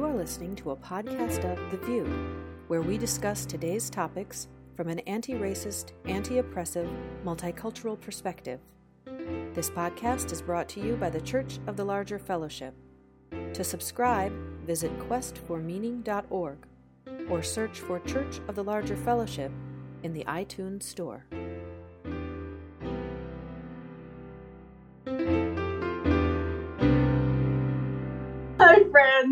[0.00, 2.34] You are listening to a podcast of The VUU,
[2.68, 6.88] where we discuss today's topics from an anti racist, anti oppressive,
[7.22, 8.60] multicultural perspective.
[9.52, 12.74] This podcast is brought to you by the Church of the Larger Fellowship.
[13.52, 14.32] To subscribe,
[14.64, 16.66] visit questformeaning.org
[17.28, 19.52] or search for Church of the Larger Fellowship
[20.02, 21.26] in the iTunes Store.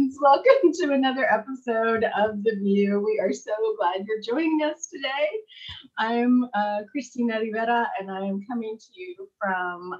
[0.08, 0.18] Friends.
[0.22, 3.04] Welcome to another episode of The VUU.
[3.04, 5.28] We are so glad you're joining us today.
[5.98, 9.98] I'm uh, Christina Rivera, and I am coming to you from uh,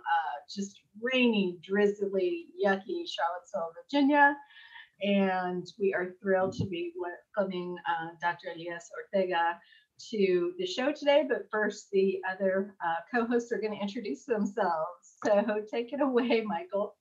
[0.55, 4.37] just rainy, drizzly, yucky Charlottesville, Virginia.
[5.03, 6.93] And we are thrilled to be
[7.37, 8.49] welcoming uh, Dr.
[8.55, 9.59] Elias Ortega
[10.11, 11.25] to the show today.
[11.29, 15.17] But first, the other uh, co hosts are going to introduce themselves.
[15.25, 16.95] So take it away, Michael.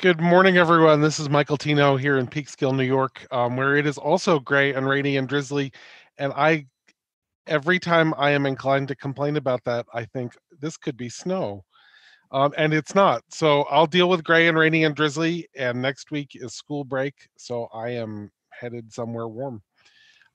[0.00, 1.02] Good morning, everyone.
[1.02, 4.72] This is Michael Tino here in Peekskill, New York, um, where it is also gray
[4.72, 5.74] and rainy and drizzly.
[6.16, 6.64] And I,
[7.46, 11.66] every time I am inclined to complain about that, I think this could be snow.
[12.32, 13.20] Um, and it's not.
[13.28, 15.46] So I'll deal with gray and rainy and drizzly.
[15.54, 17.28] And next week is school break.
[17.36, 19.60] So I am headed somewhere warm.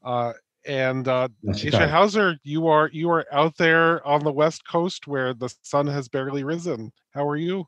[0.03, 0.34] Uh,
[0.68, 5.34] and uh, Aisha Hauser, you are you are out there on the west coast where
[5.34, 6.92] the sun has barely risen.
[7.16, 7.66] How are you?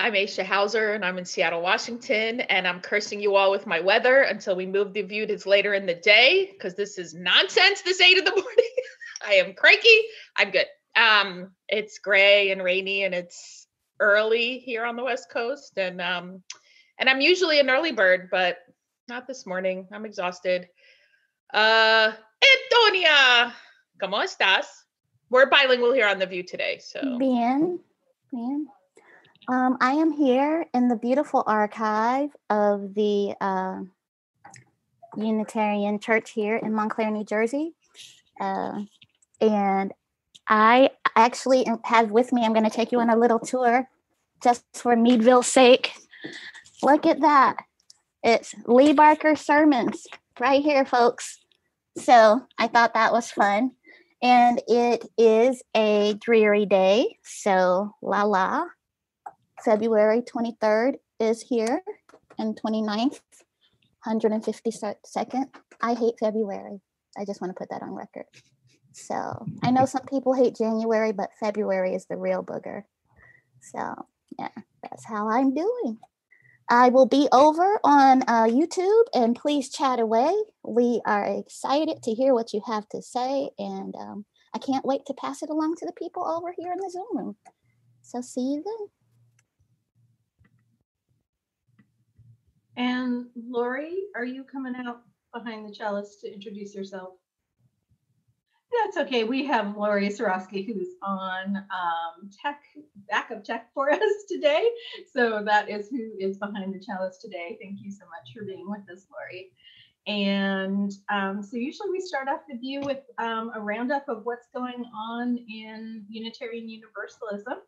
[0.00, 3.80] I'm Aisha Hauser and I'm in Seattle, Washington, and I'm cursing you all with my
[3.80, 7.82] weather until we move the VUU to later in the day because this is nonsense
[7.82, 8.70] this eight in the morning.
[9.26, 10.02] I am cranky.
[10.36, 10.66] I'm good.
[10.94, 13.66] Um, it's gray and rainy and it's
[13.98, 16.44] early here on the West Coast, and um,
[17.00, 18.58] and I'm usually an early bird, but
[19.08, 19.88] not this morning.
[19.92, 20.68] I'm exhausted.
[21.52, 22.12] Uh,
[22.72, 23.52] Antonia,
[24.00, 24.66] ¿cómo estás?
[25.28, 27.80] We're bilingual here on the VUU today, so bien,
[28.30, 28.68] bien.
[29.50, 33.80] Um, I am here in the beautiful archive of the uh,
[35.16, 37.74] Unitarian Church here in Montclair, New Jersey.
[38.38, 38.82] Uh,
[39.40, 39.94] and
[40.46, 43.88] I actually have with me, I'm going to take you on a little tour
[44.42, 45.92] just for Meadville's sake.
[46.82, 47.56] Look at that.
[48.22, 50.06] It's Lee Barker Sermons
[50.38, 51.38] right here, folks.
[51.96, 53.72] So I thought that was fun.
[54.22, 57.16] And it is a dreary day.
[57.22, 58.64] So, la la.
[59.64, 61.82] February 23rd is here
[62.38, 63.20] and 29th,
[64.06, 65.46] 152nd.
[65.82, 66.80] I hate February.
[67.16, 68.26] I just want to put that on record.
[68.92, 72.82] So I know some people hate January, but February is the real booger.
[73.60, 74.06] So
[74.38, 74.48] yeah,
[74.82, 75.98] that's how I'm doing.
[76.70, 80.34] I will be over on uh, YouTube and please chat away.
[80.62, 85.06] We are excited to hear what you have to say, and um, I can't wait
[85.06, 87.36] to pass it along to the people over here in the Zoom room.
[88.02, 88.88] So see you then.
[92.78, 95.02] And Lori, are you coming out
[95.34, 97.14] behind the chalice to introduce yourself?
[98.84, 99.24] That's okay.
[99.24, 102.62] We have Lori Sorosky, who's on um, tech,
[103.10, 104.70] backup tech for us today.
[105.12, 107.58] So that is who is behind the chalice today.
[107.60, 109.50] Thank you so much for being with us, Lori.
[110.06, 114.46] And um, so usually we start off the VUU with um, a roundup of what's
[114.54, 117.58] going on in Unitarian Universalism.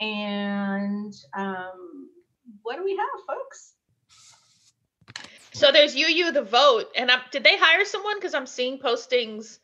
[0.00, 2.08] And um,
[2.62, 3.74] what do we have, folks?
[5.58, 8.16] So there's UU the vote, and I'm, did they hire someone?
[8.16, 9.58] Because I'm seeing postings.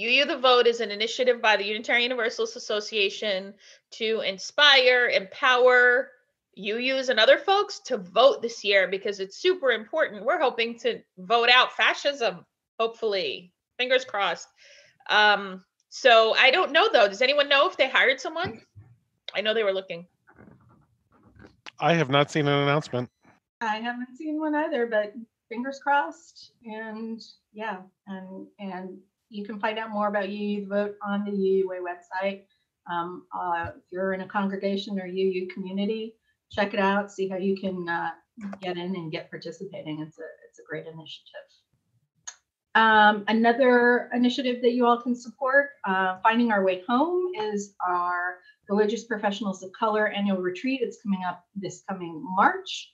[0.00, 3.52] UU the vote is an initiative by the Unitarian Universalist Association
[3.90, 6.12] to inspire, empower
[6.58, 10.24] UUs and other folks to vote this year because it's super important.
[10.24, 12.46] We're hoping to vote out fascism,
[12.80, 13.52] hopefully.
[13.76, 14.48] Fingers crossed.
[15.10, 17.06] Um, so I don't know though.
[17.06, 18.62] Does anyone know if they hired someone?
[19.34, 20.06] I know they were looking.
[21.78, 23.10] I have not seen an announcement.
[23.60, 25.12] I haven't seen one either, but
[25.48, 26.52] fingers crossed.
[26.64, 27.20] And
[27.52, 28.98] yeah, and and
[29.30, 32.42] you can find out more about UU Vote on the UUA website.
[32.90, 36.14] Um, uh, if you're in a congregation or UU community,
[36.52, 37.10] check it out.
[37.10, 38.10] See how you can uh,
[38.60, 40.00] get in and get participating.
[40.00, 41.48] It's a it's a great initiative.
[42.74, 48.38] Um, another initiative that you all can support, uh, Finding Our Way Home, is our
[48.68, 50.80] Religious Professionals of Color annual retreat.
[50.82, 52.92] It's coming up this coming March.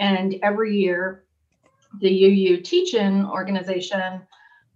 [0.00, 1.24] And every year,
[1.98, 4.22] the UU Teach-In organization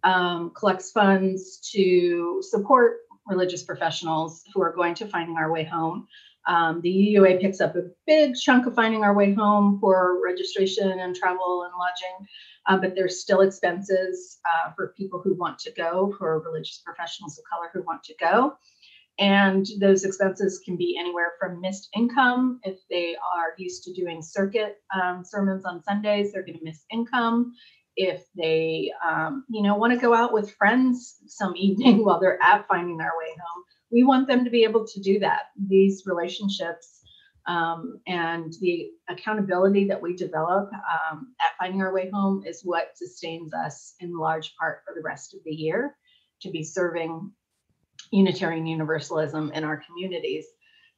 [0.03, 6.07] um, collects funds to support religious professionals who are going to Finding Our Way Home.
[6.47, 11.01] Um, the UUA picks up a big chunk of Finding Our Way Home for registration
[11.01, 12.29] and travel and lodging,
[12.67, 17.39] uh, but there's still expenses uh, for people who want to go, for religious professionals
[17.39, 18.59] of color who want to go.
[19.19, 22.61] And those expenses can be anywhere from missed income.
[22.65, 26.85] If they are used to doing circuit um, sermons on Sundays, they're going to miss
[26.91, 27.53] income.
[27.97, 32.43] If they, um, you know, want to go out with friends some evening while they're
[32.43, 35.43] at finding their way home, we want them to be able to do that.
[35.69, 37.01] These relationships
[37.47, 42.97] um, and the accountability that we develop um, at finding our way home is what
[42.97, 45.95] sustains us in large part for the rest of the year
[46.41, 47.31] to be serving
[48.11, 50.47] Unitarian Universalism in our communities.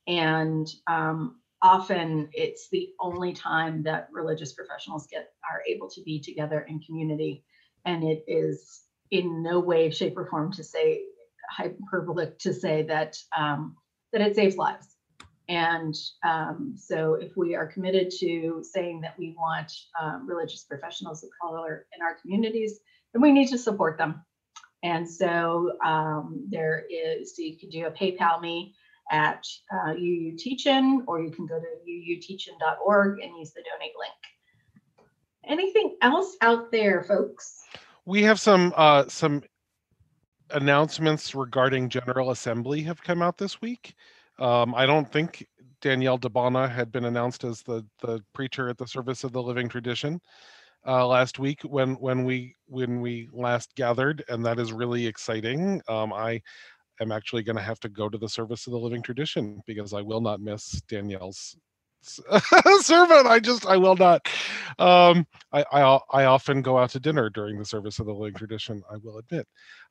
[0.06, 6.20] And um, often it's the only time that religious professionals get are able to be
[6.20, 7.44] together in community.
[7.84, 11.02] And it is in no way, shape, or form to say
[11.50, 13.76] hyperbolic to say that um,
[14.12, 14.96] that it saves lives.
[15.48, 15.94] And
[16.24, 21.30] um, so, if we are committed to saying that we want um, religious professionals of
[21.40, 22.80] color in our communities,
[23.12, 24.24] then we need to support them.
[24.86, 28.76] And so um, there is, so you can do a PayPal me
[29.10, 35.08] at uh, UU Teachin, or you can go to uuteachin.org and use the donate link.
[35.44, 37.64] Anything else out there, folks?
[38.04, 39.42] We have some uh, some
[40.52, 43.94] announcements regarding General Assembly have come out this week.
[44.38, 45.48] Um, I don't think
[45.80, 49.42] Danielle Di Bona had been announced as the the preacher at the service of the
[49.42, 50.20] living tradition
[50.86, 55.82] uh, last week when when we when we last gathered, and that is really exciting.
[55.88, 56.40] Um, I
[57.00, 59.92] am actually going to have to go to the service of the living tradition because
[59.92, 61.56] I will not miss Danielle's
[62.80, 63.26] sermon.
[63.26, 64.26] I just I will not.
[64.78, 68.34] Um, I, I I often go out to dinner during the service of the living
[68.34, 68.82] tradition.
[68.90, 69.46] I will admit.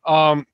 [0.05, 0.45] Um,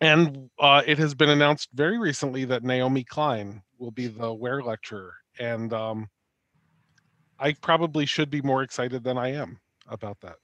[0.00, 4.62] and uh, it has been announced very recently that Naomi Klein will be the Ware
[4.62, 6.08] lecturer, and um,
[7.38, 9.58] I probably should be more excited than I am
[9.88, 10.36] about that.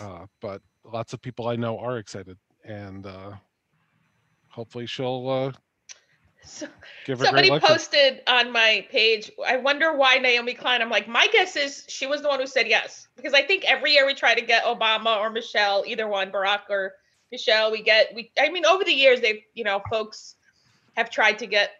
[0.00, 3.32] Uh, but lots of people I know are excited, and uh,
[4.48, 5.52] hopefully she'll uh,
[6.46, 6.68] So,
[7.04, 9.30] give a somebody posted on my page.
[9.44, 10.80] I wonder why Naomi Klein.
[10.80, 13.64] I'm like, my guess is she was the one who said yes because I think
[13.66, 16.94] every year we try to get Obama or Michelle, either one, Barack or
[17.32, 17.72] Michelle.
[17.72, 18.30] We get we.
[18.38, 20.36] I mean, over the years, they've you know folks
[20.96, 21.70] have tried to get.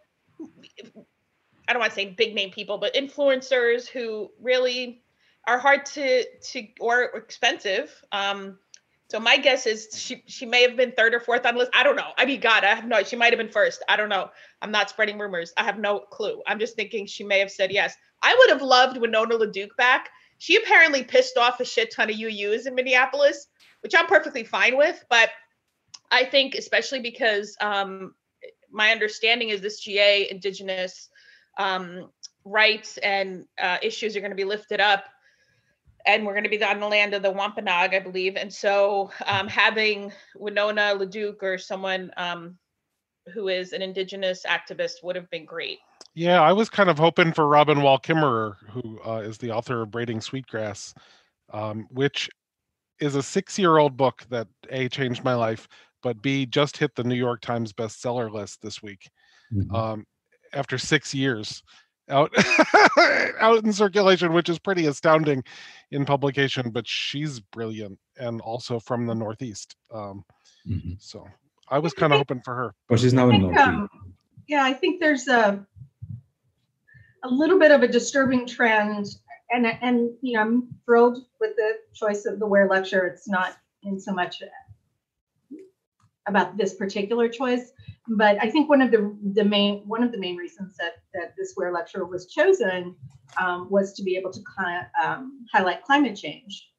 [1.69, 5.03] I don't want to say big name people, but influencers who really
[5.47, 7.91] are hard to to or expensive.
[8.13, 8.59] Um,
[9.09, 11.71] so my guess is she she may have been third or fourth on the list.
[11.75, 12.11] I don't know.
[12.19, 13.03] I mean, God, I have no.
[13.03, 13.85] She might have been first.
[13.89, 14.31] I don't know.
[14.63, 15.53] I'm not spreading rumors.
[15.57, 16.43] I have no clue.
[16.47, 17.95] I'm just thinking she may have said yes.
[18.23, 20.09] I would have loved Winona LaDuke back.
[20.39, 23.47] She apparently pissed off a shit ton of UUs in Minneapolis,
[23.83, 25.05] which I'm perfectly fine with.
[25.09, 25.31] But
[26.11, 28.15] I think, especially because um,
[28.71, 31.09] my understanding is this GA Indigenous
[31.59, 32.11] um,
[32.45, 35.05] rights and uh, issues are going to be lifted up
[36.06, 38.37] and we're going to be on the land of the Wampanoag, I believe.
[38.37, 42.56] And so um, having Winona LaDuke or someone um,
[43.35, 45.79] who is an indigenous activist would have been great.
[46.14, 49.82] Yeah, I was kind of hoping for Robin Wall Kimmerer, who uh, is the author
[49.82, 50.94] of Braiding Sweetgrass,
[51.53, 52.31] um, which
[53.00, 55.69] is a six-year-old book that a changed my life,
[56.02, 59.11] but b just hit the New York Times bestseller list this week
[59.52, 59.75] Mhm.
[59.75, 60.06] um,
[60.52, 61.62] after six years
[62.08, 62.32] out
[63.41, 65.43] out in circulation, which is pretty astounding
[65.91, 66.70] in publication.
[66.70, 69.76] But she's brilliant and also from the Northeast.
[69.93, 70.25] Um,
[70.67, 71.00] Mhm.
[71.00, 71.25] so
[71.69, 72.75] I was kind of hoping for her.
[72.88, 73.58] But she's now in think, North.
[73.58, 73.88] um,
[74.49, 75.64] yeah, I think there's a
[77.23, 79.06] a little bit of a disturbing trend,
[79.50, 83.07] and and you know I'm thrilled with the choice of the Ware lecture.
[83.07, 84.42] It's not in so much
[86.26, 87.71] about this particular choice,
[88.09, 91.35] but I think one of the the main one of the main reasons that that
[91.37, 92.95] this Ware lecture was chosen
[93.41, 96.71] um, was to be able to cli- um, highlight climate change.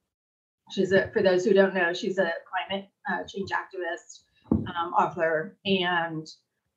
[0.72, 5.58] She's a, for those who don't know, she's a climate uh, change activist, um, author,
[5.66, 6.28] and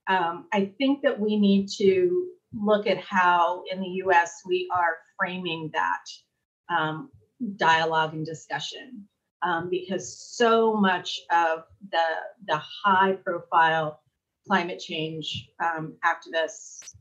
[0.09, 4.99] um, I think that we need to look at how in the US we are
[5.19, 7.11] framing that um,
[7.57, 9.07] dialogue and discussion.
[9.42, 12.04] Um, because so much of the,
[12.47, 14.00] the high profile
[14.47, 16.94] climate change um, activists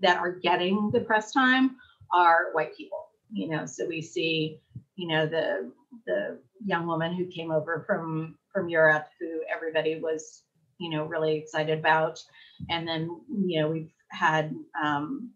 [0.00, 1.76] that are getting the press time
[2.12, 3.08] are white people.
[3.32, 4.60] You know, so we see,
[4.96, 5.72] you know, the
[6.06, 10.42] the young woman who came over from from Europe who everybody was,
[10.78, 12.20] you know, really excited about
[12.68, 15.30] and then you know we've had um,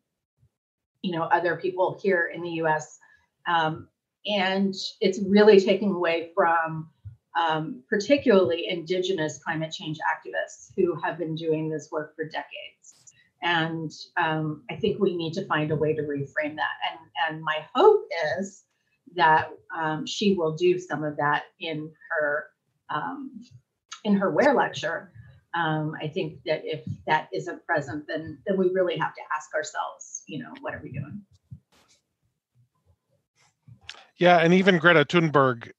[1.02, 2.98] you know other people here in the U.S.
[3.46, 3.88] Um,
[4.26, 6.90] and it's really taking away from
[7.36, 12.94] um, particularly indigenous climate change activists who have been doing this work for decades.
[13.42, 16.76] And um, I think we need to find a way to reframe that.
[16.90, 18.04] And and my hope
[18.38, 18.64] is
[19.16, 22.46] that um, she will do some of that in her
[22.88, 23.42] um,
[24.04, 25.12] in her Ware lecture
[25.54, 29.54] um, I think that if that isn't present, then then we really have to ask
[29.54, 31.22] ourselves, you know, what are we doing?
[34.16, 35.70] Yeah, and even Greta Thunberg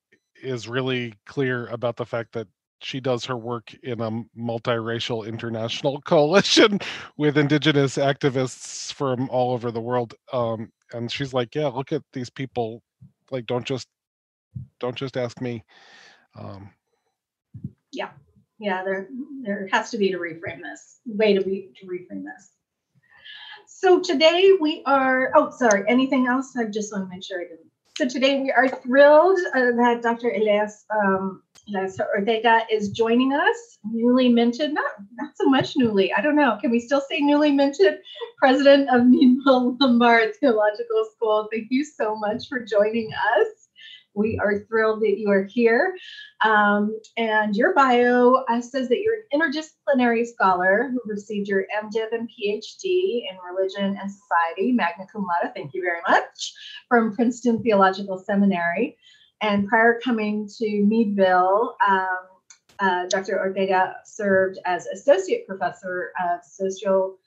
[0.46, 2.48] is really clear about the fact that
[2.82, 6.80] she does her work in a multiracial international coalition
[7.18, 10.14] with indigenous activists from all over the world.
[10.32, 12.84] Um, and she's like, "Yeah, look at these people.
[13.32, 13.88] Like, don't just
[14.80, 15.64] don't just ask me."
[16.38, 16.70] Um,
[17.92, 18.10] yeah,
[18.60, 18.84] yeah.
[18.84, 19.08] There
[19.42, 22.52] there has to be to reframe this way to be to reframe this.
[23.68, 25.32] So today we are.
[25.36, 25.86] Oh, sorry.
[25.88, 26.56] Anything else?
[26.56, 30.02] I just want to make sure I didn't so today we are thrilled uh, that
[30.02, 30.32] Dr.
[30.32, 31.42] Elias um,
[32.14, 36.72] Ortega is joining us, newly minted, not, not so much newly, I don't know, can
[36.72, 38.00] we still say newly minted
[38.38, 41.48] president of Meadville Lombard Theological School?
[41.52, 43.65] Thank you so much for joining us.
[44.16, 45.96] We are thrilled that you are here.
[46.44, 52.08] Um, and your bio uh, says that you're an interdisciplinary scholar who received your MDiv
[52.12, 56.54] and PhD in religion and society, magna cum laude, thank you very much,
[56.88, 58.98] from Princeton Theological Seminary.
[59.42, 62.18] And prior coming to Meadville, um,
[62.80, 63.40] uh, Dr.
[63.40, 67.18] Ortega served as associate professor of social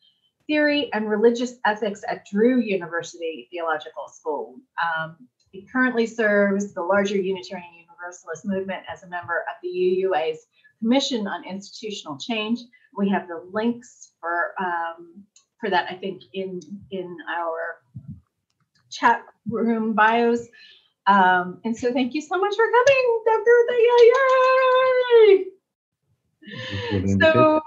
[0.46, 4.56] theory and religious ethics at Drew University Theological School.
[4.82, 10.46] Um, he currently serves the larger Unitarian Universalist movement as a member of the UUA's
[10.80, 12.60] Commission on Institutional Change.
[12.96, 15.24] We have the links for um,
[15.60, 17.80] for that, I think, in in our
[18.90, 20.46] chat room bios.
[21.06, 23.64] Um, and so, thank you so much for coming, Dr.
[25.30, 25.44] Yay!
[27.20, 27.60] So,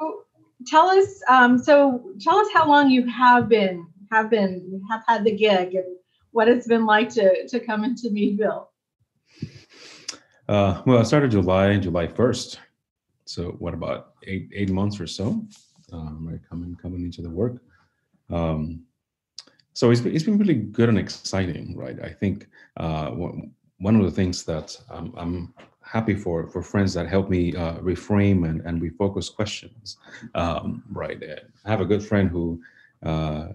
[0.68, 1.22] tell us.
[1.28, 5.74] Um, so, tell us how long you have been have been have had the gig
[5.74, 5.86] and
[6.32, 8.70] what it's been like to to come into Meadville.
[10.48, 12.60] Uh, well, I started July July first,
[13.26, 15.46] so what about eight eight months or so?
[15.94, 17.62] Um, right, coming coming into the work.
[18.30, 18.84] Um,
[19.74, 21.98] so it's been, it's been really good and exciting, right?
[22.04, 22.48] I think
[22.78, 27.56] uh, one of the things that um, I'm happy for for friends that help me
[27.56, 29.98] uh, reframe and, and refocus questions,
[30.36, 31.22] um, right?
[31.66, 32.62] I have a good friend who
[33.04, 33.48] uh,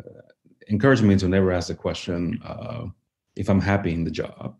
[0.66, 2.86] encouraged me to never ask the question uh,
[3.36, 4.56] if I'm happy in the job,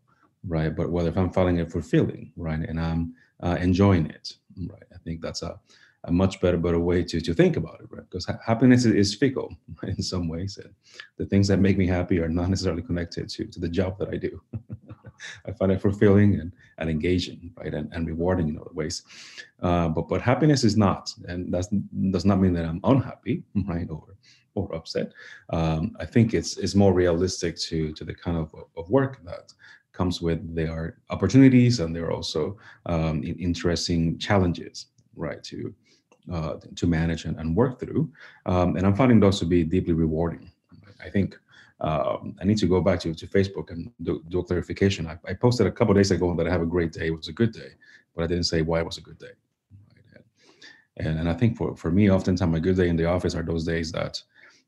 [0.46, 0.74] right?
[0.74, 4.34] But whether if I'm finding it fulfilling, right, and I'm uh, enjoying it,
[4.68, 4.82] right?
[4.94, 5.58] I think that's a,
[6.04, 8.08] a much better better way to to think about it, right?
[8.08, 10.72] Because ha- happiness is, is fickle in some ways, and
[11.16, 14.08] the things that make me happy are not necessarily connected to to the job that
[14.08, 14.40] I do.
[15.46, 19.02] I find it fulfilling and, and engaging, right, and, and rewarding in other ways.
[19.62, 21.66] Uh, but but happiness is not, and that
[22.10, 24.04] does not mean that I'm unhappy, right, or
[24.56, 25.12] or upset.
[25.50, 29.52] Um, I think it's it's more realistic to to the kind of, of work that
[29.92, 35.74] comes with their opportunities and there are also um, interesting challenges, right, to
[36.32, 38.10] uh, to manage and, and work through.
[38.46, 40.50] Um, and I'm finding those to be deeply rewarding.
[41.04, 41.38] I think
[41.80, 45.06] um, I need to go back to, to Facebook and do, do a clarification.
[45.06, 47.08] I, I, posted a couple days ago that I have a great day.
[47.08, 47.72] It was a good day,
[48.14, 49.34] but I didn't say why it was a good day.
[50.96, 53.42] And, and I think for, for me, oftentimes a good day in the office are
[53.42, 54.22] those days that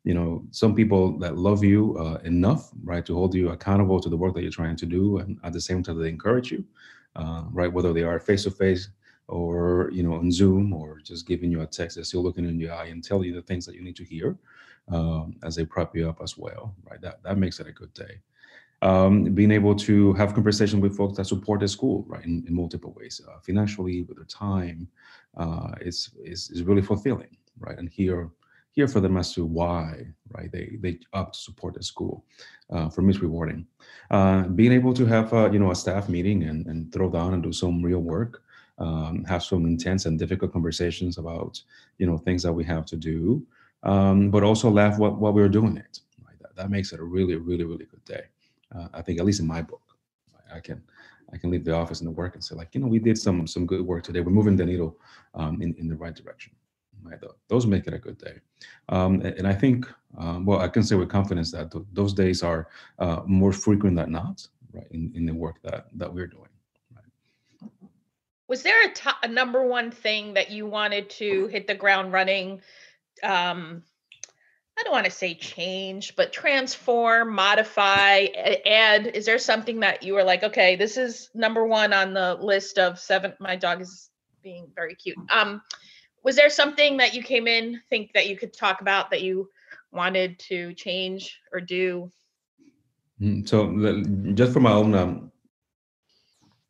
[0.08, 4.08] you know some people that love you uh, enough right to hold you accountable to
[4.08, 6.64] the work that you're trying to do and at the same time they encourage you
[7.16, 8.88] uh, right whether they are face to face
[9.26, 12.58] or you know on zoom or just giving you a text they're still looking in
[12.58, 14.38] your eye and tell you the things that you need to hear
[14.96, 17.02] um, as they prop you up as well right?
[17.02, 18.14] That that makes it a good day.
[18.80, 22.54] Um, being able to have conversation with folks that support the school right in, in
[22.54, 24.88] multiple ways uh, financially with their time
[25.36, 27.78] uh, is, is is really fulfilling right?
[27.78, 28.30] And here
[28.78, 30.06] hear for them as to why,
[30.36, 30.50] right?
[30.52, 32.14] They they opt to support the school.
[32.74, 33.66] Uh, for me, it's rewarding.
[34.16, 37.34] Uh, being able to have uh, you know a staff meeting and, and throw down
[37.34, 38.32] and do some real work,
[38.84, 41.60] um, have some intense and difficult conversations about
[42.00, 43.18] you know things that we have to do,
[43.82, 45.94] um, but also laugh while, while we're doing it.
[46.26, 46.38] Right?
[46.42, 48.24] That, that makes it a really really really good day.
[48.74, 49.86] Uh, I think at least in my book,
[50.54, 50.80] I can
[51.32, 53.18] I can leave the office and the work and say like you know we did
[53.18, 54.20] some some good work today.
[54.20, 54.92] We're moving the needle
[55.34, 56.52] um, in in the right direction.
[57.48, 58.34] Those make it a good day.
[58.88, 59.86] Um, and I think,
[60.16, 63.96] um, well, I can say with confidence that th- those days are uh, more frequent
[63.96, 66.48] than not, right, in, in the work that, that we're doing.
[66.94, 67.70] Right?
[68.48, 68.76] Was there
[69.22, 72.60] a, number one thing that you wanted to hit the ground running?
[73.22, 73.82] Um,
[74.78, 78.26] I don't want to say change, but transform, modify,
[78.64, 79.08] add.
[79.08, 82.78] Is there something that you were like, okay, this is number one on the list
[82.78, 83.32] of seven?
[83.40, 85.18] My dog is being very cute.
[85.30, 85.62] Um,
[86.24, 89.48] was there something that you came in think that you could talk about that you
[89.92, 92.10] wanted to change or do
[93.20, 95.32] mm, so just for my own um,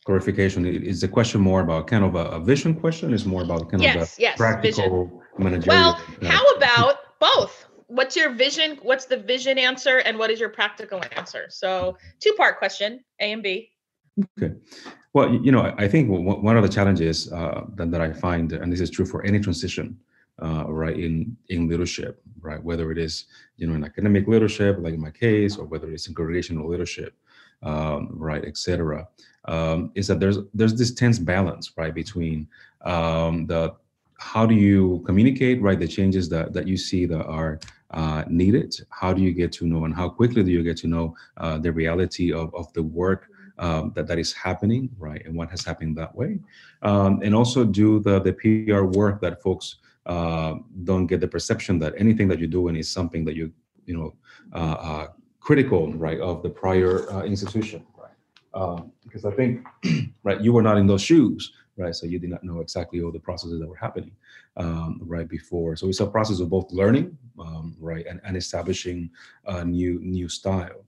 [0.09, 0.65] clarification.
[0.65, 3.13] Is the question more about kind of a, a vision question?
[3.13, 5.21] Is more about kind yes, of a yes, practical vision.
[5.39, 5.83] managerial?
[5.83, 7.67] Well, uh, how about both?
[7.89, 8.79] What's your vision?
[8.81, 11.45] What's the vision answer, and what is your practical answer?
[11.51, 13.71] So, two-part question: A and B.
[14.41, 14.55] Okay.
[15.19, 18.73] Well, you know, I think one of the challenges uh, that, that I find, and
[18.73, 19.99] this is true for any transition,
[20.41, 23.25] uh, right, in in leadership, right, whether it is
[23.57, 27.15] you know in academic leadership, like in my case, or whether it's in congregational leadership,
[27.65, 29.09] um, right, etc.,
[29.47, 32.47] um, is that there's there's this tense balance, right, between
[32.83, 33.75] um, the
[34.19, 37.59] how do you communicate, right, the changes that that you see that are
[37.91, 38.73] uh, needed?
[38.91, 41.59] How do you get to know, and how quickly do you get to know uh,
[41.59, 43.29] the reality of of the work?
[43.59, 46.39] Um, that that is happening, right, and what has happened that way,
[46.83, 51.79] um, and also do the the PR work that folks uh, don't get the perception
[51.79, 53.53] that anything that you're doing is something that you
[53.87, 54.15] you know
[54.53, 55.07] uh, uh,
[55.41, 58.11] critical, right, of the prior uh, institution, right,
[58.55, 59.67] um, because I think
[60.23, 63.13] right you were not in those shoes, right, so you did not know exactly all
[63.13, 64.13] the processes that were happening
[64.57, 65.77] um, right before.
[65.77, 69.11] So it's a process of both learning, um, right, and, and establishing
[69.47, 70.85] a new new style.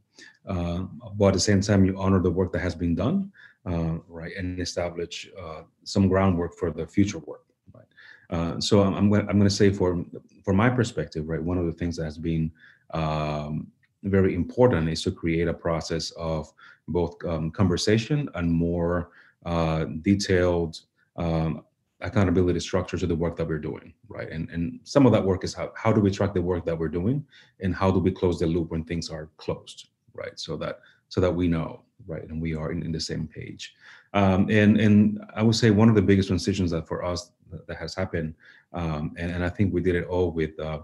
[0.46, 0.84] Uh,
[1.16, 3.30] but at the same time, you honor the work that has been done,
[3.66, 8.62] uh, right, and establish uh, some groundwork for the future work, right.
[8.62, 10.04] So I'm I'm, going to say for
[10.44, 12.50] for my perspective, right, one of the things that has been
[12.92, 13.66] um,
[14.02, 16.52] very important is to create a process of
[16.88, 19.10] both um, conversation and more
[19.46, 20.80] uh, detailed
[21.16, 21.64] um,
[22.00, 24.30] accountability structure to the work that we're doing, right?
[24.30, 26.78] And and some of that work is how how do we track the work that
[26.78, 27.24] we're doing,
[27.60, 29.88] and how do we close the loop when things are closed,
[30.20, 30.38] right?
[30.38, 33.74] So that so that we know, right, and we are in, in the same page.
[34.14, 37.32] Um, and and I would say one of the biggest transitions that for us
[37.66, 38.34] that, has happened,
[38.72, 40.58] um, and and I think we did it all with.
[40.58, 40.80] Uh,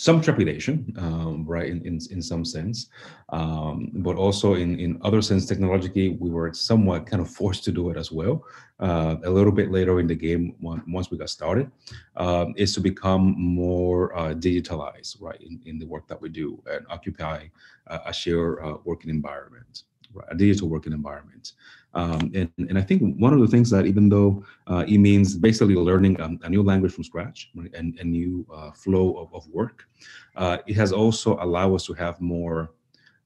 [0.00, 2.88] some trepidation, um, right, in, in, in some sense,
[3.28, 7.70] um, but also in, in other sense, technologically, we were somewhat kind of forced to
[7.70, 8.42] do it as well.
[8.78, 11.70] Uh, a little bit later in the game, once we got started,
[12.16, 16.58] um, is to become more uh, digitalized, right, in, in the work that we do
[16.72, 17.46] and occupy
[17.88, 19.82] uh, a shared uh, working environment,
[20.28, 21.52] a digital working environment.
[21.94, 25.36] Um, and, and I think one of the things that even though uh, it means
[25.36, 29.34] basically learning a, a, new language from scratch right, and a new uh, flow of,
[29.34, 29.88] of work,
[30.36, 32.70] uh, it has also allowed us to have more,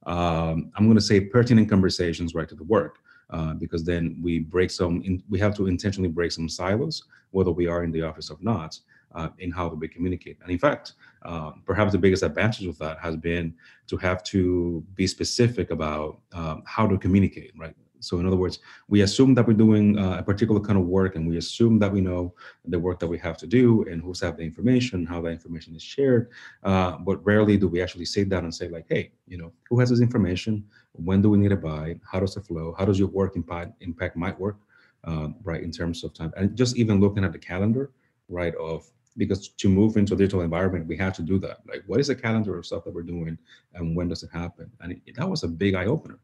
[0.07, 2.99] um, I'm going to say pertinent conversations right to the work.
[3.31, 7.51] Uh, because then we break some, in, we have to intentionally break some silos, whether
[7.51, 8.79] we are in the office or not,
[9.14, 10.38] uh, in how we communicate.
[10.42, 13.55] And in fact, uh, perhaps the biggest advantage of that has been
[13.87, 17.74] to have to be specific about um, how to communicate, right?
[18.05, 21.16] So in other words, we assume that we're doing uh, a particular kind of work
[21.16, 22.35] and we assume that we know
[22.66, 25.74] the work that we have to do and who's have the information, how that information
[25.74, 26.31] is shared.
[26.62, 29.81] Uh, but rarely do we actually sit down and say like, hey, you know, who
[29.81, 30.64] has this information?
[30.92, 31.96] When do we need to buy?
[32.11, 32.74] How does it flow?
[32.79, 34.59] How does your work impact, impact my work,
[35.05, 36.33] uh, right, in terms of time?
[36.37, 37.90] And just even looking at the calendar,
[38.29, 41.59] right, of because to move into a digital environment, we have to do that.
[41.68, 43.38] Like, what is the calendar of stuff that we're doing,
[43.74, 44.70] and when does it happen?
[44.81, 46.18] And it, that was a big eye opener.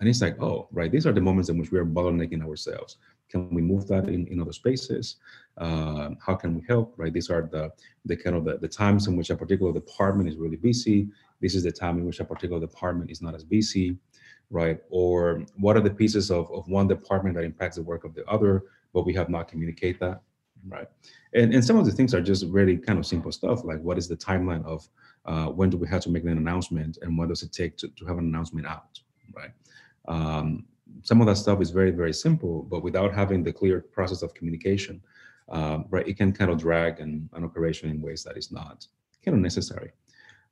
[0.00, 2.96] And it's like, oh, right, these are the moments in which we are bottlenecking ourselves.
[3.30, 5.16] Can we move that in, in other spaces?
[5.56, 7.12] Uh, how can we help, right?
[7.12, 7.70] These are the,
[8.04, 11.08] the kind of the, the times in which a particular department is really busy.
[11.40, 13.96] This is the time in which a particular department is not as busy,
[14.50, 14.80] right?
[14.90, 18.26] Or what are the pieces of, of one department that impacts the work of the
[18.26, 20.22] other, but we have not communicated that,
[20.68, 20.88] right?
[21.34, 23.98] And, and some of the things are just really kind of simple stuff, like what
[23.98, 24.88] is the timeline of
[25.24, 27.88] uh, when do we have to make an announcement and what does it take to,
[27.88, 28.98] to have an announcement out,
[29.34, 29.50] right?
[30.08, 30.66] Um,
[31.02, 34.34] some of that stuff is very, very simple, but without having the clear process of
[34.34, 35.00] communication,
[35.48, 38.86] um, right, it can kind of drag an, an operation in ways that is not
[39.24, 39.92] kind of necessary.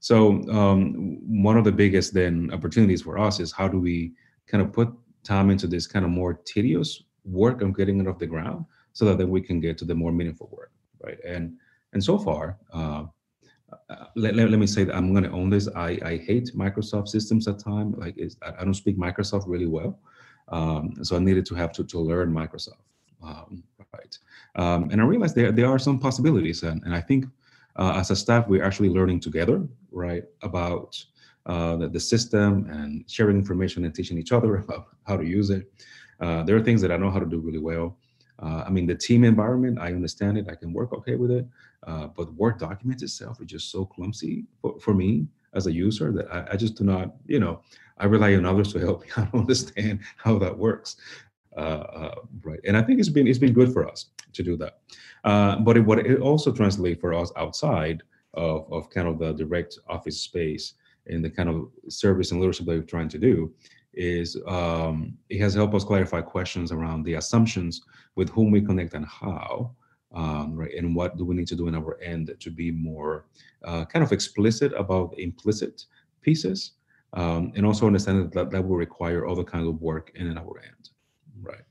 [0.01, 4.12] So um, one of the biggest then opportunities for us is how do we
[4.46, 4.92] kind of put
[5.23, 8.64] time into this kind of more tedious work of getting it off the ground
[9.00, 11.16] so that then we can get to the more meaningful work, right?
[11.24, 11.56] And
[11.94, 13.04] and so far, uh,
[13.88, 15.68] uh, let, let, let, me say that I'm going to own this.
[15.74, 17.94] I, I hate Microsoft systems at time.
[17.96, 19.98] Like I don't speak Microsoft really well.
[20.48, 22.84] Um, so I needed to have to, to learn Microsoft.
[23.22, 24.18] Um, right.
[24.56, 26.62] Um, and I realized there, there are some possibilities.
[26.62, 27.24] And, and I think
[27.76, 31.02] uh, as a staff, we're actually learning together, right, about
[31.46, 35.48] uh, the, the, system and sharing information and teaching each other about how to use
[35.48, 35.72] it.
[36.20, 37.96] Uh, there are things that I know how to do really well.
[38.42, 40.48] Uh, I mean, the team environment, I understand it.
[40.50, 41.46] I can work okay with it.
[41.87, 46.12] Uh, but Word documents itself is just so clumsy for, for me as a user
[46.12, 47.61] that I, I, just do not, you know,
[47.98, 49.09] I rely on others to help me.
[49.16, 50.96] I don't understand how that works.
[51.57, 52.61] Uh, uh, right.
[52.64, 54.79] And I think it's been it's been good for us to do that.
[55.24, 58.03] Uh, but it, what it also translates for us outside
[58.35, 60.74] of, of kind of the direct office space
[61.07, 63.53] and the kind of service and leadership that we're trying to do
[63.92, 67.83] is um, it has helped us clarify questions around the assumptions
[68.16, 69.72] with whom we connect and how,
[70.14, 70.74] um, right?
[70.74, 73.26] And what do we need to do in our end to be more
[73.64, 75.85] uh, kind of explicit about implicit
[76.22, 76.72] pieces,
[77.14, 80.90] um, and also understand that that will require other kinds of work in our end,
[81.42, 81.64] right?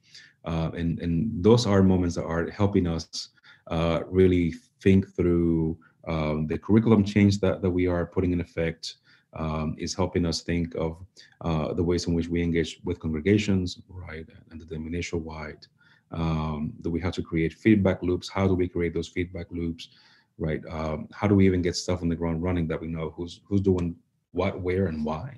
[0.46, 3.30] Uh, and and those are moments that are helping us
[3.68, 5.78] uh, really think through
[6.08, 8.96] um, the curriculum change that, that we are putting in effect
[9.34, 10.98] um, is helping us think of
[11.42, 15.66] uh, the ways in which we engage with congregations, right, and the denomination wide.
[16.12, 18.30] Um, we have to create feedback loops?
[18.30, 19.90] How do we create those feedback loops,
[20.38, 20.62] right?
[20.70, 23.42] Um, how do we even get stuff on the ground running that we know who's
[23.46, 23.96] who's doing
[24.32, 25.38] what, where, and why?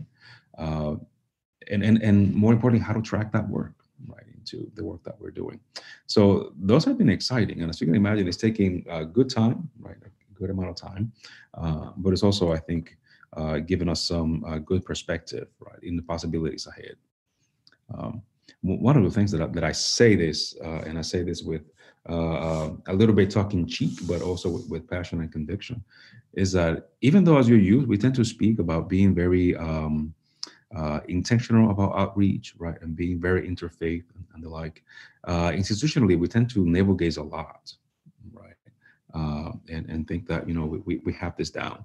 [0.58, 0.96] Uh,
[1.70, 3.74] and and and more importantly, how to track that work,
[4.08, 5.60] right, into the work that we're doing.
[6.08, 9.70] So those have been exciting, and as you can imagine, it's taking a good time,
[9.80, 11.12] right, a good amount of time,
[11.56, 12.98] uh, but it's also, I think,
[13.38, 16.96] uh, given us some uh, good perspective, right, in the possibilities ahead.
[17.94, 18.22] Um,
[18.62, 21.42] one of the things that I, that I say this, uh, and I say this
[21.42, 21.64] with
[22.10, 25.84] uh, uh, a little bit talking cheek, but also with, with, passion and conviction,
[26.34, 30.14] is that even though as your youth, we tend to speak about being very um,
[30.76, 34.84] uh, intentional about outreach, right, and being very interfaith and, and the like.
[35.28, 37.74] institutionally, we tend to navel gaze a lot,
[38.34, 38.56] right,
[39.70, 41.84] and and think that you know we, we have this down.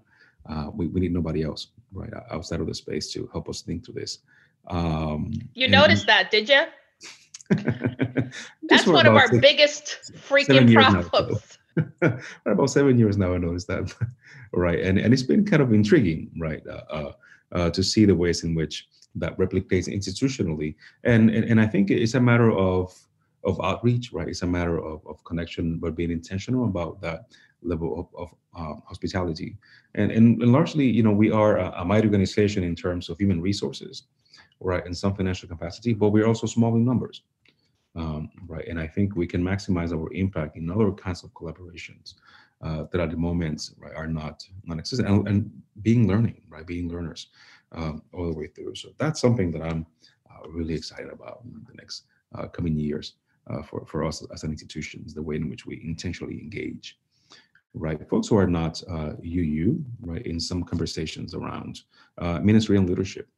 [0.48, 3.84] Uh, we, we need nobody else right outside of the space to help us think
[3.84, 4.18] through this.
[4.68, 6.62] Um, you noticed that, did you?
[8.62, 11.58] That's one of our six, biggest freaking problems.
[12.46, 13.94] about seven years now, I noticed that,
[14.52, 14.80] right?
[14.80, 17.12] And and it's been kind of intriguing, right, uh, uh,
[17.52, 21.90] uh, to see the ways in which that replicates institutionally, and, and and I think
[21.90, 22.98] it's a matter of
[23.44, 24.28] of outreach, right?
[24.28, 27.26] It's a matter of, of connection, but being intentional about that
[27.62, 29.56] level of, of uh, hospitality.
[29.94, 33.18] And, and, and, largely, you know, we are a, a mighty organization in terms of
[33.18, 34.04] human resources,
[34.60, 37.22] right, and some financial capacity, but we're also small in numbers,
[37.94, 38.66] um, right?
[38.68, 42.14] And I think we can maximize our impact in other kinds of collaborations
[42.62, 46.88] uh, that at the moment right, are not non-existent and, and, being learning, right, being
[46.88, 47.28] learners
[47.72, 48.74] um, all the way through.
[48.74, 49.84] So that's something that I'm
[50.30, 53.14] uh, really excited about in the next uh, coming years.
[53.48, 56.98] Uh, for, for us as an institution, is the way in which we intentionally engage
[57.76, 58.08] right?
[58.08, 61.80] Folks who are not uh, UU, right, in some conversations around
[62.18, 63.28] uh, ministry and leadership.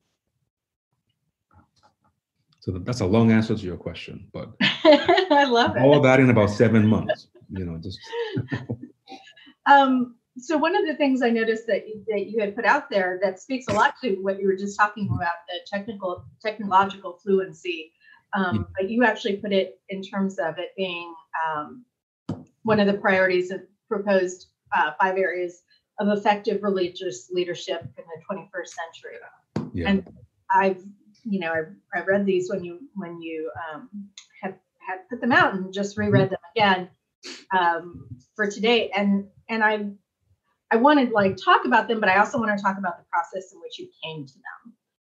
[2.60, 5.82] So that's a long answer to your question, but I love it.
[5.82, 7.98] All that in about seven months, you know, just.
[9.66, 12.90] um, so one of the things I noticed that you, that you had put out
[12.90, 17.18] there that speaks a lot to what you were just talking about the technical technological
[17.22, 17.92] fluency,
[18.34, 21.14] um, but you actually put it in terms of it being
[21.46, 21.84] um,
[22.62, 25.62] one of the priorities of proposed uh, five areas
[25.98, 29.18] of effective religious leadership in the 21st century.
[29.72, 29.88] Yeah.
[29.88, 30.08] And
[30.50, 30.82] I've,
[31.24, 33.88] you know, I, I read these when you when you um,
[34.42, 34.54] have
[34.86, 36.88] had put them out and just reread them again
[37.58, 38.90] um, for today.
[38.90, 39.90] And and I
[40.70, 43.52] I wanted like talk about them, but I also want to talk about the process
[43.52, 44.74] in which you came to them.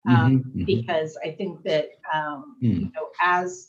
[0.09, 0.64] Um, mm-hmm, mm-hmm.
[0.64, 2.80] because I think that um, mm.
[2.80, 3.68] you know as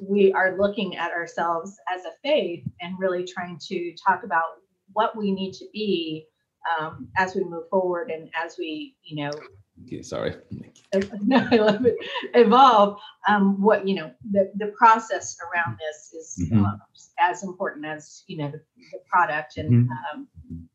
[0.00, 4.44] we are looking at ourselves as a faith and really trying to talk about
[4.92, 6.26] what we need to be
[6.78, 9.30] um, as we move forward and as we, you know,
[9.84, 10.36] okay, sorry.
[11.22, 11.96] no, I love it.
[12.34, 12.98] Evolve.
[13.28, 16.64] Um, what you know, the the process around this is mm-hmm.
[16.64, 16.80] um,
[17.18, 18.60] as important as you know the,
[18.92, 20.18] the product, and mm-hmm.
[20.18, 20.68] um,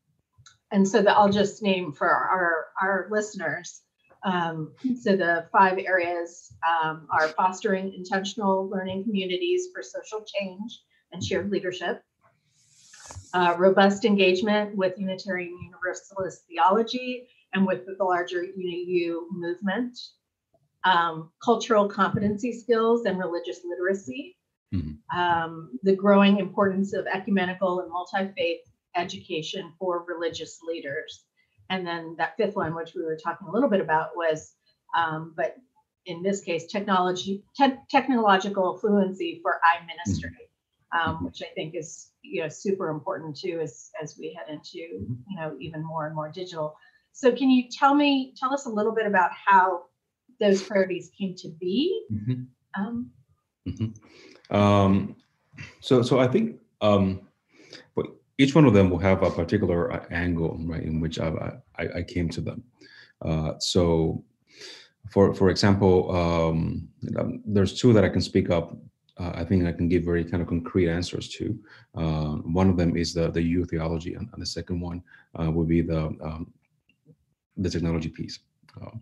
[0.70, 3.82] and so that I'll just name for our our listeners.
[4.24, 10.80] Um, so the five areas um, are fostering intentional learning communities for social change
[11.12, 12.02] and shared leadership,
[13.34, 19.98] uh, robust engagement with Unitarian Universalist theology and with the larger UNIU movement,
[20.84, 24.36] um, cultural competency skills and religious literacy,
[24.74, 24.92] mm-hmm.
[25.16, 28.62] Um, the growing importance of ecumenical and multi-faith
[28.96, 31.24] education for religious leaders,
[31.70, 34.54] and then that fifth one, which we were talking a little bit about, was,
[34.96, 35.56] um, but
[36.06, 40.30] in this case, technology, te- technological fluency for I ministry,
[40.94, 41.10] mm-hmm.
[41.10, 44.78] um, which I think is you know super important too as as we head into
[44.78, 46.76] you know even more and more digital.
[47.12, 49.84] So can you tell me tell us a little bit about how
[50.40, 52.04] those priorities came to be?
[52.12, 52.42] Mm-hmm.
[52.82, 53.10] Um,
[53.68, 54.54] mm-hmm.
[54.54, 55.16] Um,
[55.80, 57.22] so so I think um,
[58.38, 61.28] each one of them will have a particular uh, angle, right, in which I,
[61.78, 62.64] I, I came to them.
[63.22, 64.24] Uh, so,
[65.10, 68.76] for for example, um, um, there's two that I can speak up.
[69.16, 71.58] Uh, I think I can give very kind of concrete answers to.
[71.94, 75.02] Uh, one of them is the the UU theology, and, and the second one
[75.38, 76.52] uh, would be the um,
[77.56, 78.40] the technology piece.
[78.80, 78.96] Uh,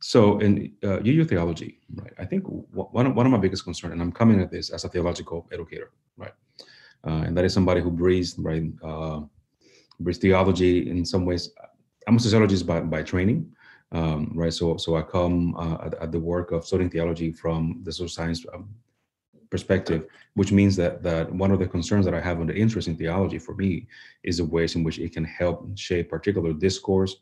[0.00, 2.14] So in uh, UU theology, right?
[2.18, 4.84] I think one of, one of my biggest concerns, and I'm coming at this as
[4.84, 5.90] a theological educator?
[7.06, 8.64] Uh, and that is somebody who breathes, right?
[8.82, 9.20] Uh,
[10.00, 11.50] breathes theology in some ways.
[12.06, 13.52] I'm a sociologist by, by training,
[13.92, 14.52] um, right?
[14.52, 18.08] So so I come uh, at, at, the work of studying theology from the social
[18.08, 18.68] science um,
[19.50, 22.88] perspective, which means that that one of the concerns that I have on the interest
[22.88, 23.86] in theology for me
[24.24, 27.16] is the ways in which it can help shape particular discourse,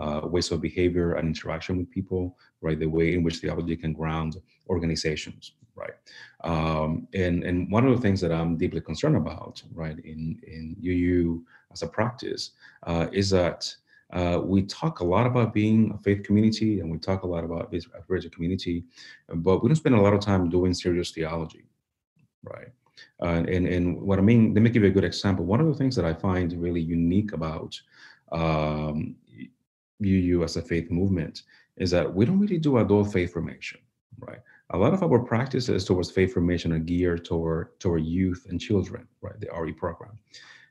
[0.00, 2.78] uh, ways of behavior and interaction with people, right?
[2.78, 4.36] The way in which theology can ground
[4.68, 5.94] organizations, right?
[6.44, 10.76] Um, and and one of the things that I'm deeply concerned about, right, in in
[10.82, 12.50] UU as a practice,
[12.86, 13.74] uh, is that
[14.12, 17.44] uh, we talk a lot about being a faith community, and we talk a lot
[17.44, 18.84] about a spiritual community,
[19.28, 21.64] but we don't spend a lot of time doing serious theology,
[22.42, 22.68] right?
[23.22, 25.44] Uh, and and what I mean, let me give you a good example.
[25.44, 27.80] One of the things that I find really unique about
[28.32, 29.16] um,
[30.02, 31.42] UU as a faith movement
[31.76, 33.80] is that we don't really do adult faith formation,
[34.18, 34.40] right?
[34.70, 39.08] A lot of our practices towards faith formation are geared toward toward youth and children,
[39.22, 39.38] right?
[39.40, 40.18] The RE program,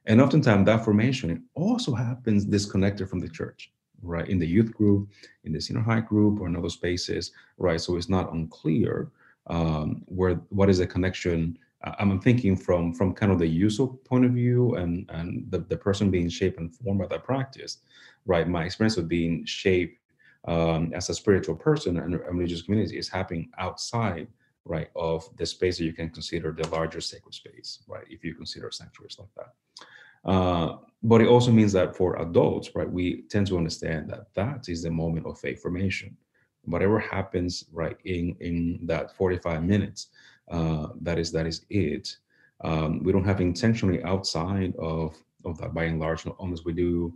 [0.05, 3.71] and oftentimes that formation also happens disconnected from the church,
[4.03, 4.27] right?
[4.29, 5.09] In the youth group,
[5.45, 7.81] in the senior high group, or in other spaces, right?
[7.81, 9.09] So it's not unclear
[9.47, 11.57] um, where what is the connection.
[11.83, 15.77] I'm thinking from from kind of the user point of view and and the, the
[15.77, 17.79] person being shaped and formed by that practice,
[18.25, 18.47] right?
[18.47, 19.99] My experience of being shaped
[20.45, 24.27] um, as a spiritual person and religious community is happening outside,
[24.65, 28.05] right, of the space that you can consider the larger sacred space, right?
[28.09, 30.29] If you consider sanctuaries like that.
[30.29, 34.67] Uh, but it also means that for adults, right, we tend to understand that that
[34.67, 36.15] is the moment of faith formation.
[36.63, 40.07] Whatever happens, right, in in that 45 minutes,
[40.51, 42.17] uh, that is that is it.
[42.61, 47.13] Um, we don't have intentionally outside of of that by and large, unless we do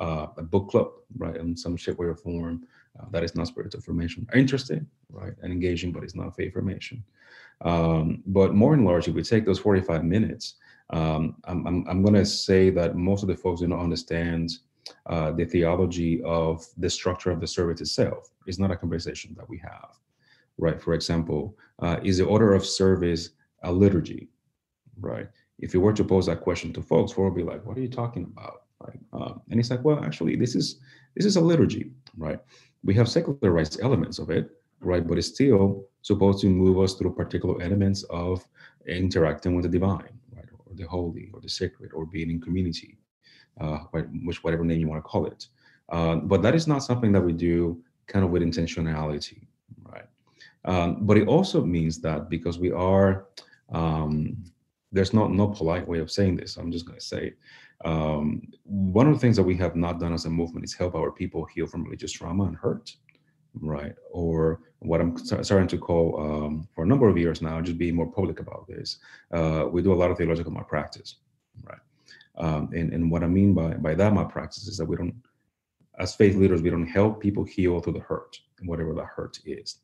[0.00, 2.66] uh, a book club, right, in some shape, or form.
[2.98, 4.26] Uh, that is not spiritual formation.
[4.34, 7.04] Interesting, right, and engaging, but it's not faith formation.
[7.62, 10.54] Um, but more and large, if we take those 45 minutes,
[10.90, 14.50] um, I'm, I'm, I'm going to say that most of the folks do not understand
[15.06, 18.30] uh, the theology of the structure of the service itself.
[18.46, 19.98] It's not a conversation that we have,
[20.58, 20.80] right?
[20.80, 23.30] For example, uh, is the order of service
[23.62, 24.28] a liturgy,
[24.98, 25.28] right?
[25.58, 27.82] If you were to pose that question to folks, folks would be like, "What are
[27.82, 29.00] you talking about?" Right?
[29.12, 30.80] Um, and it's like, well, actually, this is
[31.14, 32.40] this is a liturgy, right?
[32.82, 35.06] We have secularized elements of it, right?
[35.06, 38.46] But it's still supposed to move us through particular elements of
[38.86, 40.46] interacting with the divine, right?
[40.66, 42.96] Or the holy, or the sacred, or being in community,
[43.60, 43.78] uh,
[44.24, 45.46] which whatever name you want to call it.
[45.90, 49.46] Uh, but that is not something that we do kind of with intentionality,
[49.84, 50.06] right?
[50.64, 53.26] Um, but it also means that because we are,
[53.72, 54.42] um,
[54.92, 56.56] there's not no polite way of saying this.
[56.56, 57.34] I'm just going to say.
[57.84, 60.94] Um, one of the things that we have not done as a movement is help
[60.94, 62.94] our people heal from religious trauma and hurt,
[63.54, 63.94] right?
[64.10, 67.94] Or what I'm starting to call um, for a number of years now, just being
[67.94, 68.98] more public about this.
[69.32, 71.16] Uh, we do a lot of theological malpractice,
[71.64, 71.78] right?
[72.36, 75.14] Um, and, and what I mean by, by that malpractice is that we don't,
[75.98, 79.78] as faith leaders, we don't help people heal through the hurt, whatever the hurt is.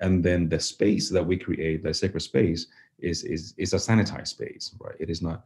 [0.00, 2.66] And then the space that we create, the sacred space,
[2.98, 4.94] is is is a sanitized space, right?
[4.98, 5.44] It is not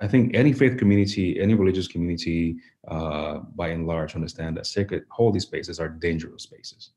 [0.00, 2.56] I think any faith community, any religious community,
[2.88, 6.90] uh, by and large, understand that sacred, holy spaces are dangerous spaces,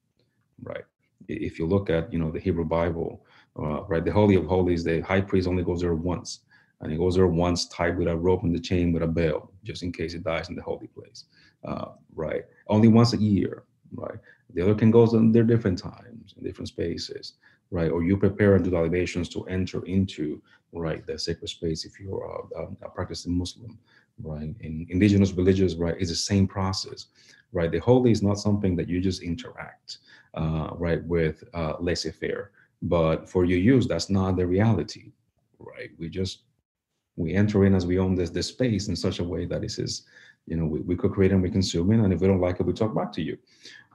[0.63, 0.85] right?
[1.27, 3.25] If you look at, you know, the Hebrew Bible,
[3.57, 6.39] uh, right, the Holy of Holies, the high priest only goes there once,
[6.79, 9.51] and he goes there once tied with a rope and the chain with a bell,
[9.63, 11.25] just in case he dies in the holy place,
[11.65, 12.45] uh, right?
[12.67, 13.63] Only once a year,
[13.93, 14.19] right?
[14.53, 17.33] The other can go there different times in different spaces,
[17.71, 17.91] right?
[17.91, 20.41] Or you prepare and do libations to enter into
[20.73, 21.05] right?
[21.05, 22.23] The sacred space, if you're
[22.55, 23.77] a, a practicing Muslim,
[24.21, 24.53] right?
[24.61, 27.07] In indigenous religions, right, is the same process,
[27.51, 27.71] right?
[27.71, 29.97] The holy is not something that you just interact,
[30.35, 32.51] uh, right, with uh, laissez-faire.
[32.81, 35.11] But for UUs, that's not the reality,
[35.59, 35.89] right?
[35.97, 36.43] We just
[37.17, 39.77] we enter in as we own this this space in such a way that this
[39.77, 40.03] is,
[40.45, 42.59] you know, we, we could create and we consume it, and if we don't like
[42.59, 43.37] it, we talk back to you.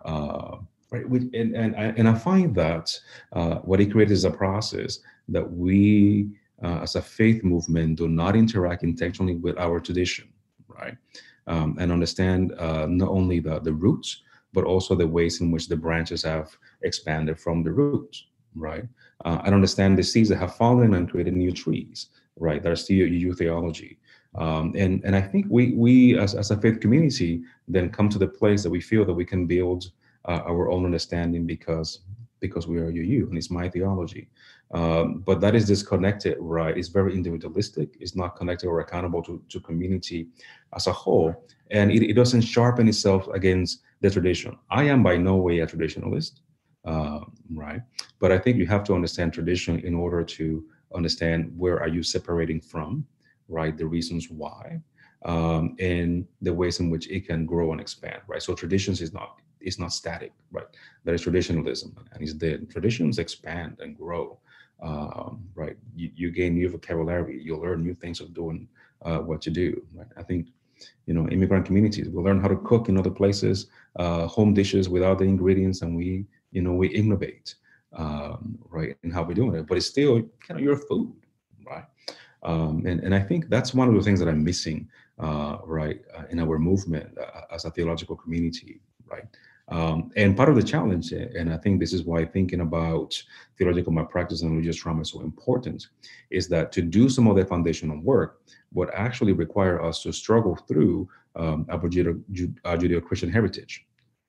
[0.05, 0.59] Uh,
[0.91, 1.09] right?
[1.09, 2.93] We, and and I, and I find that
[3.33, 6.29] uh, what he created is a process that we
[6.63, 10.29] uh, as a faith movement do not interact intentionally with our tradition,
[10.69, 10.97] right?
[11.47, 15.69] Um, and understand uh, not only the, the roots, but also the ways in which
[15.69, 18.85] the branches have expanded from the roots, right?
[19.25, 22.63] Uh, and understand the seeds that have fallen and created new trees, right?
[22.63, 23.99] That are still UU theology.
[24.37, 28.19] Um, and, and I think we, we as, as a faith community then come to
[28.19, 29.91] the place that we feel that we can build
[30.27, 32.01] uh, our own understanding because
[32.41, 34.29] because we are UU and it's my theology.
[34.73, 36.77] Um, but that is disconnected, right?
[36.77, 37.97] It's very individualistic.
[38.01, 40.29] It's not connected or accountable to, to community
[40.75, 41.47] as a whole.
[41.71, 44.57] And it, it doesn't sharpen itself against the tradition.
[44.71, 46.41] I am by no way a traditionalist,
[46.85, 47.21] uh,
[47.53, 47.83] right?
[48.19, 52.03] But I think you have to understand tradition in order to understand where are you
[52.03, 53.07] separating from,
[53.49, 53.77] right?
[53.77, 54.81] The reasons why,
[55.25, 58.43] um, and the ways in which it can grow and expand, right?
[58.43, 60.67] So traditions is not is not static, right?
[61.05, 62.71] That is traditionalism, and it's dead.
[62.71, 64.39] Traditions expand and grow,
[64.85, 65.77] um, right?
[65.97, 68.69] You, you, gain new vocabulary, you'll learn new things of doing
[69.03, 69.83] uh, what you do.
[69.95, 70.07] Right?
[70.17, 70.49] I think,
[71.07, 73.67] you know, immigrant communities will learn how to cook in other places,
[73.97, 77.55] uh, home dishes without the ingredients, and we, you know, we innovate,
[77.95, 79.67] um, right, in how we're doing it.
[79.67, 81.15] But it's still kind of your food,
[81.67, 81.85] right?
[82.43, 84.87] Um, and and I think that's one of the things that I'm missing,
[85.19, 89.25] uh, right, uh, in our movement uh, as a theological community, right?
[89.69, 93.21] Um, and part of the challenge, and I think this is why thinking about
[93.57, 95.89] theological malpractice and religious trauma is so important,
[96.31, 100.57] is that to do some of the foundational work would actually require us to struggle
[100.69, 103.87] through um, our Judeo-Christian heritage,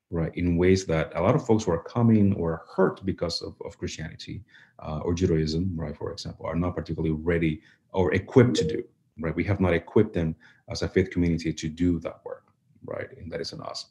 [0.10, 3.56] right, in ways that a lot of folks who are coming or hurt because of,
[3.66, 4.42] of Christianity
[4.80, 8.84] uh, or Judaism, right, for example, are not particularly ready or equipped to do,
[9.20, 9.36] right?
[9.36, 10.36] We have not equipped them
[10.70, 12.46] as a faith community to do that work,
[12.86, 13.88] right, and that is an us.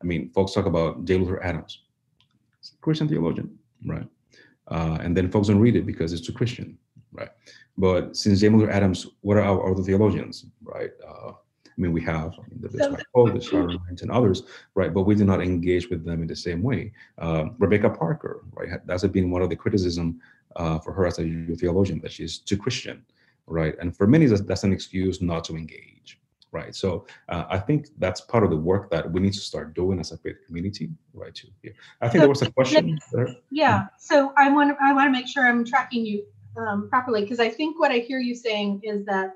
[0.00, 1.16] I mean, folks talk about J.
[1.16, 1.82] Luther Adams,
[2.80, 4.06] Christian theologian, right?
[4.68, 6.78] Uh, and then folks don't read it because it's too Christian,
[7.12, 7.30] right?
[7.76, 8.48] But since J.
[8.48, 10.90] Luther Adams, what are our other theologians, right?
[11.06, 13.02] Uh, I mean, we have I mean, the Bismarck
[13.34, 14.42] the Charlemagne, and others,
[14.74, 14.92] right?
[14.92, 16.92] But we do not engage with them in the same way.
[17.18, 18.86] Uh, Rebecca Parker, right?
[18.86, 20.20] That's been one of the criticism
[20.56, 21.24] uh, for her as a
[21.56, 23.04] theologian that she's too Christian,
[23.46, 23.74] right?
[23.80, 26.20] And for many, that's, that's an excuse not to engage,
[26.52, 26.76] right?
[26.76, 29.98] So uh, I think that's part of the work that we need to start doing
[29.98, 31.34] as a faith community, right?
[31.34, 31.48] Too.
[31.62, 31.72] Yeah.
[32.00, 32.98] I think so, there was a question.
[33.10, 33.34] There.
[33.50, 33.86] Yeah.
[33.98, 36.24] So I want to I want to make sure I'm tracking you
[36.56, 39.34] um, properly because I think what I hear you saying is that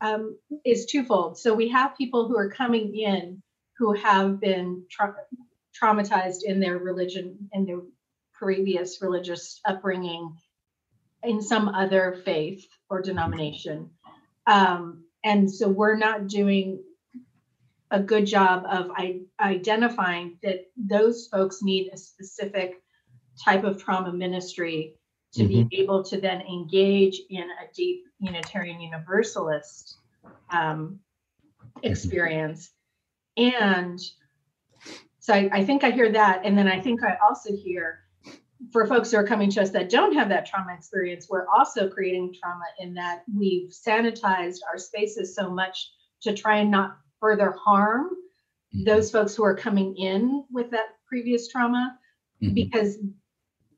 [0.00, 1.38] um, is twofold.
[1.38, 3.42] So we have people who are coming in
[3.78, 5.14] who have been tra-
[5.80, 7.80] traumatized in their religion in their
[8.34, 10.36] previous religious upbringing
[11.24, 13.90] in some other faith or denomination.
[14.46, 16.82] Um, and so we're not doing
[17.90, 22.82] a good job of I- identifying that those folks need a specific
[23.42, 24.94] type of trauma ministry
[25.34, 25.68] to mm-hmm.
[25.68, 29.98] be able to then engage in a deep Unitarian Universalist
[30.50, 30.98] um,
[31.82, 32.70] experience.
[33.36, 34.00] And
[35.20, 36.42] so I, I think I hear that.
[36.44, 38.00] And then I think I also hear
[38.72, 41.88] for folks who are coming to us that don't have that trauma experience, we're also
[41.88, 45.90] creating trauma in that we've sanitized our spaces so much
[46.22, 48.10] to try and not further harm
[48.74, 48.84] mm-hmm.
[48.84, 51.96] those folks who are coming in with that previous trauma
[52.42, 52.54] mm-hmm.
[52.54, 52.98] because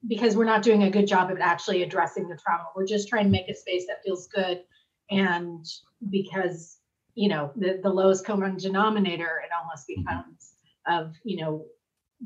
[0.09, 2.65] because we're not doing a good job of actually addressing the trauma.
[2.75, 4.63] We're just trying to make a space that feels good
[5.11, 5.67] and
[6.09, 6.79] because
[7.15, 10.53] you know the, the lowest common denominator it almost becomes
[10.87, 11.67] of you know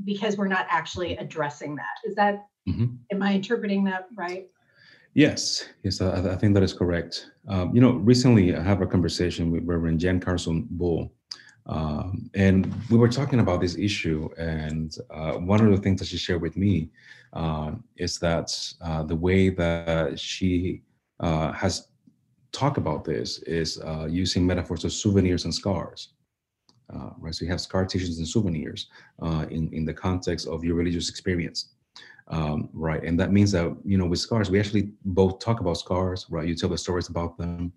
[0.02, 1.96] because we're not actually addressing that.
[2.04, 2.96] Is that, mm-hmm.
[3.12, 4.48] am I interpreting that right?
[5.14, 7.30] Yes, yes, I, I think that is correct.
[7.46, 11.12] Um, you know, recently I have a conversation with Reverend Jan Carlsson-Bull,
[11.66, 14.28] um, and we were talking about this issue.
[14.36, 16.90] And uh, one of the things that she shared with me
[17.32, 20.82] uh, is that uh, the way that she
[21.20, 21.88] uh, has
[22.50, 26.13] talked about this is uh, using metaphors of souvenirs and scars.
[26.92, 28.88] Uh, right, so you have scar tissues and souvenirs
[29.22, 31.70] uh, in in the context of your religious experience,
[32.28, 33.02] um, right?
[33.02, 36.46] And that means that you know with scars, we actually both talk about scars, right?
[36.46, 37.72] You tell the stories about them,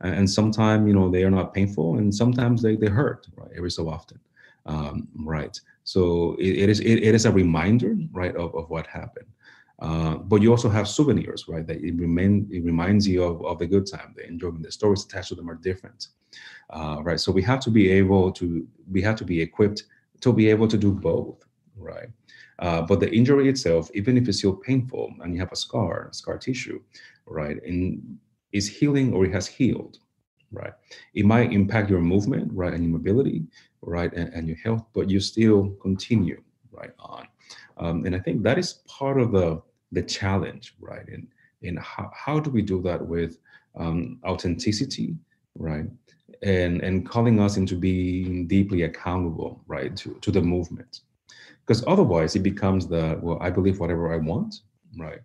[0.00, 3.50] and, and sometimes you know they are not painful, and sometimes they they hurt, right?
[3.56, 4.20] Every so often,
[4.66, 5.60] um, right?
[5.82, 9.26] So it, it is it, it is a reminder, right, of, of what happened.
[9.82, 11.66] Uh, but you also have souvenirs, right?
[11.66, 14.62] That it remain it reminds you of, of the good time, the enjoyment.
[14.62, 16.08] The stories attached to them are different,
[16.70, 17.18] uh, right?
[17.18, 19.82] So we have to be able to we have to be equipped
[20.20, 21.44] to be able to do both,
[21.76, 22.08] right?
[22.60, 26.10] Uh, but the injury itself, even if it's still painful and you have a scar,
[26.12, 26.80] scar tissue,
[27.26, 28.18] right, and
[28.52, 29.98] is healing or it has healed,
[30.52, 30.74] right?
[31.14, 33.42] It might impact your movement, right, and your mobility,
[33.80, 36.40] right, and, and your health, but you still continue
[36.70, 37.26] right on.
[37.78, 39.60] Um, and I think that is part of the
[39.92, 41.06] the challenge, right?
[41.08, 41.28] And
[41.62, 43.38] and how, how do we do that with
[43.76, 45.14] um, authenticity,
[45.56, 45.86] right?
[46.42, 51.00] And and calling us into being deeply accountable, right, to, to the movement.
[51.64, 54.56] Because otherwise it becomes the, well, I believe whatever I want,
[54.98, 55.20] right?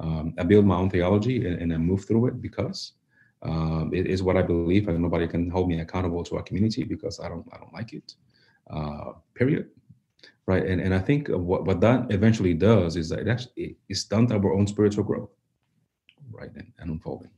[0.00, 2.92] Um, I build my own theology and, and I move through it because
[3.42, 6.84] um, it is what I believe, and nobody can hold me accountable to our community
[6.84, 8.14] because I don't I don't like it.
[8.70, 9.68] Uh, period
[10.46, 10.64] right?
[10.64, 14.32] And and I think what what that eventually does is that it actually it stunts
[14.32, 15.30] our own spiritual growth,
[16.30, 17.30] right, and, and unfolding,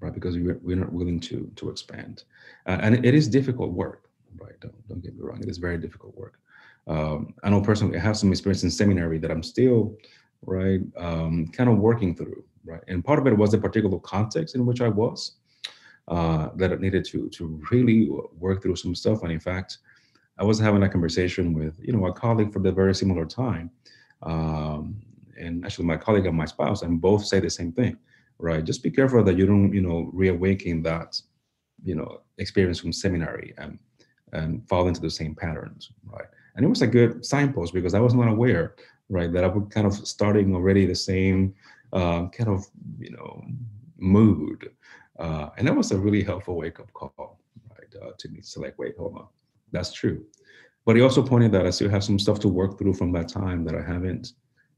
[0.00, 0.12] right?
[0.12, 2.24] Because we're we're not willing to to expand,
[2.66, 4.58] uh, and it is difficult work, right?
[4.60, 6.38] Don't don't get me wrong, it is very difficult work.
[6.86, 9.98] Um, I know personally I have some experience in seminary that I'm still
[10.46, 14.54] right um, kind of working through right and part of it was the particular context
[14.54, 15.32] in which I was
[16.06, 19.78] uh, that I needed to to really work through some stuff and in fact
[20.38, 23.70] I was having a conversation with you know a colleague from the very similar time
[24.22, 25.00] um,
[25.38, 27.96] and actually my colleague and my spouse and both say the same thing
[28.38, 28.64] right?
[28.64, 31.20] Just be careful that you don't you know reawaken that
[31.84, 33.78] you know experience from seminary and
[34.32, 36.26] and fall into the same patterns right?
[36.54, 38.74] And it was a good signpost because i was not aware
[39.08, 41.54] right that i was kind of starting already the same
[41.92, 42.66] uh, kind of
[42.98, 43.44] you know
[43.96, 44.70] mood
[45.18, 48.40] uh, and that was a really helpful wake-up call right uh, to me.
[48.40, 49.26] To like wait hold on
[49.72, 50.24] that's true
[50.84, 53.28] but he also pointed that i still have some stuff to work through from that
[53.28, 54.32] time that i haven't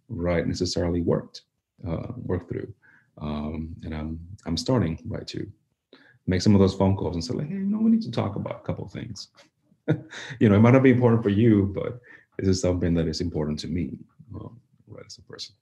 [0.08, 1.42] right necessarily worked
[1.86, 2.72] uh, worked through
[3.20, 5.46] um, and I'm I'm starting right to
[6.26, 8.10] make some of those phone calls and say like, hey, you know, we need to
[8.10, 9.28] talk about a couple things.
[10.40, 12.00] you know, it might not be important for you, but
[12.38, 13.98] this is something that is important to me,
[14.34, 15.54] um, right, as a person.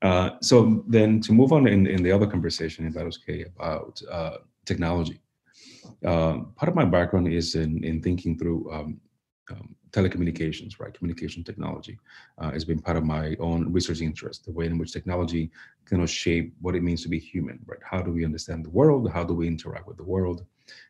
[0.00, 4.36] Uh, so then to move on in, in the other conversation, was okay, about uh,
[4.64, 5.20] technology.
[6.04, 9.00] Uh, part of my background is in, in thinking through um,
[9.50, 10.92] um, telecommunications, right?
[10.92, 11.98] Communication technology
[12.38, 15.50] uh, has been part of my own research interest, the way in which technology
[15.86, 17.80] kind of shape what it means to be human, right?
[17.82, 19.10] How do we understand the world?
[19.10, 20.44] How do we interact with the world?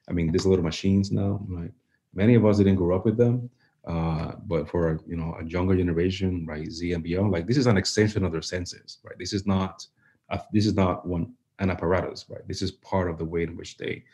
[0.09, 1.73] I mean, these little machines now, right?
[2.15, 3.49] Many of us didn't grow up with them,
[3.87, 7.67] uh, but for you know a younger generation, right, Z and beyond, like this is
[7.67, 9.17] an extension of their senses, right?
[9.19, 9.87] This is not,
[10.31, 12.47] a, this is not one an apparatus, right?
[12.47, 14.05] This is part of the way in which they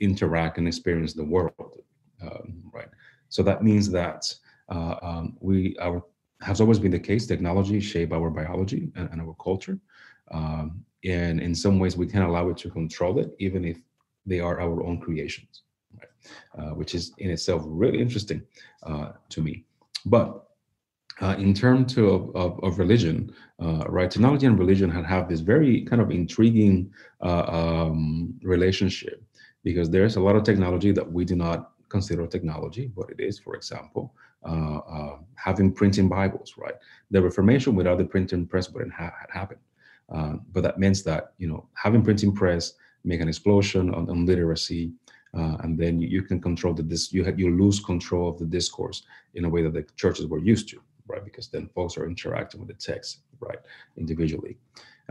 [0.00, 1.82] interact and experience the world,
[2.22, 2.88] um, right?
[3.28, 4.32] So that means that
[4.68, 6.02] uh, um, we our
[6.40, 7.26] has always been the case.
[7.26, 9.78] Technology shape our biology and, and our culture,
[10.30, 13.78] um, and in some ways we can allow it to control it, even if
[14.26, 15.62] they are our own creations,
[15.98, 16.08] right?
[16.58, 18.42] uh, which is in itself really interesting
[18.84, 19.64] uh, to me.
[20.06, 20.44] But
[21.20, 23.32] uh, in terms of, of, of religion,
[23.62, 26.92] uh, right, technology and religion had have this very kind of intriguing
[27.22, 29.22] uh, um, relationship
[29.64, 33.38] because there's a lot of technology that we do not consider technology, but it is,
[33.38, 34.14] for example,
[34.46, 36.74] uh, uh, having printing Bibles, right?
[37.10, 39.60] The Reformation without the printing press wouldn't ha- happened.
[40.14, 44.26] Uh, but that means that, you know, having printing press make an explosion on, on
[44.26, 44.92] literacy,
[45.36, 48.44] uh, and then you, you, can control the dis- you you lose control of the
[48.44, 49.02] discourse
[49.34, 51.24] in a way that the churches were used to, right?
[51.24, 53.58] Because then folks are interacting with the text, right,
[53.96, 54.56] individually.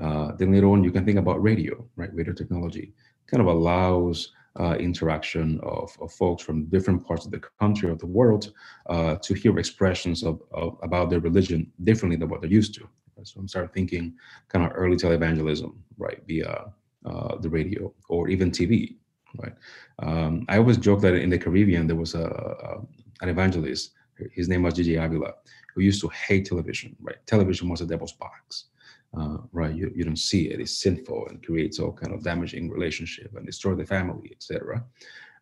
[0.01, 2.13] Uh, then later on, you can think about radio, right?
[2.13, 2.93] Radio technology
[3.27, 7.95] kind of allows uh, interaction of, of, folks from different parts of the country or
[7.95, 8.51] the world
[8.87, 12.87] uh, to hear expressions of, of, about their religion differently than what they're used to.
[13.23, 14.13] So I'm starting thinking
[14.49, 16.65] kind of early televangelism, right, via
[17.05, 18.95] uh, the radio or even TV,
[19.39, 19.53] right.
[19.99, 22.81] Um, I always joke that in the Caribbean there was a, a
[23.21, 23.91] an evangelist.
[24.31, 25.33] His name was Yiye Avila,
[25.73, 26.95] who used to hate television.
[27.01, 28.65] Right, television was a devil's box
[29.17, 29.75] uh, right?
[29.75, 30.59] You, you don't see it.
[30.59, 34.83] It's sinful and creates all kind of damaging relationship and destroy the family, etc.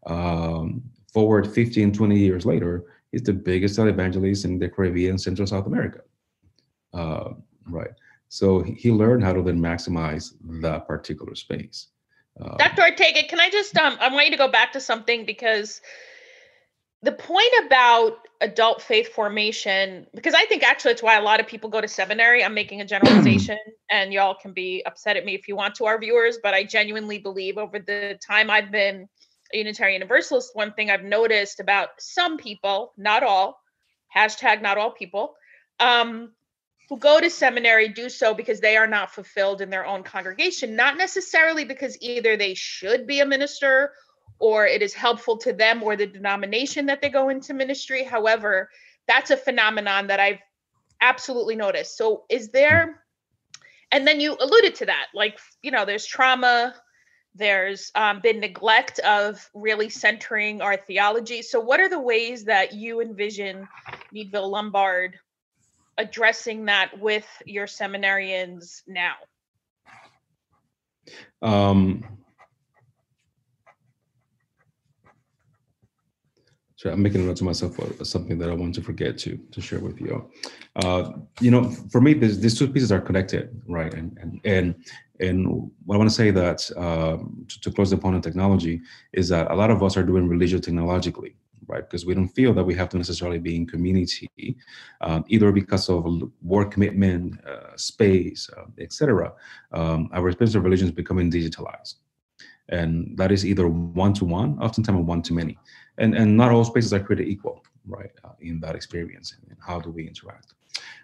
[0.07, 5.67] Um, forward 15, 20 years later, he's the biggest evangelist in the Caribbean, Central South
[5.67, 6.01] America.
[6.93, 7.32] Uh,
[7.67, 7.91] right.
[8.30, 11.88] So he learned how to then maximize that particular space.
[12.39, 12.84] Uh, Dr.
[12.84, 15.82] Ortega, can I just um I want you to go back to something because
[17.03, 21.47] the point about adult faith formation because i think actually it's why a lot of
[21.47, 22.43] people go to seminary.
[22.43, 23.57] I'm making a generalization
[23.89, 26.63] and y'all can be upset at me if you want to our viewers but i
[26.63, 29.07] genuinely believe over the time i've been
[29.53, 33.59] a unitarian universalist one thing i've noticed about some people not all
[34.15, 35.35] hashtag not all people
[35.79, 36.31] um,
[36.89, 40.75] who go to seminary do so because they are not fulfilled in their own congregation
[40.75, 43.91] not necessarily because either they should be a minister
[44.41, 48.03] or it is helpful to them or the denomination that they go into ministry.
[48.03, 48.69] However,
[49.07, 50.39] that's a phenomenon that I've
[50.99, 51.95] absolutely noticed.
[51.95, 53.03] So, is there,
[53.91, 56.73] and then you alluded to that, like, you know, there's trauma,
[57.35, 61.43] there's um, been neglect of really centering our theology.
[61.43, 63.67] So, what are the ways that you envision
[64.11, 65.19] Meadville Lombard
[65.97, 69.13] addressing that with your seminarians now?
[71.43, 72.03] Um,
[76.82, 79.61] So I'm making a note to myself something that I want to forget to to
[79.61, 80.27] share with you.
[80.77, 83.93] Uh, you know, for me, this, these two pieces are connected, right?
[83.93, 84.75] And and and
[85.19, 87.17] and what I want to say that uh,
[87.49, 88.82] to, to, close the point on technology
[89.13, 91.36] is that a lot of us are doing religion technologically,
[91.67, 91.88] right?
[91.88, 94.57] Because we don't feel that we have to necessarily be in community,
[95.01, 96.03] um, either because of
[96.41, 99.32] work commitment, uh, space, uh, etc.
[99.71, 101.97] Um, our experience of religion is becoming digitalized,
[102.69, 105.59] and that is either one to one, oftentimes one to many
[106.01, 109.79] and and not all spaces are created equal right, uh, in that experience, and how
[109.79, 110.53] do we interact?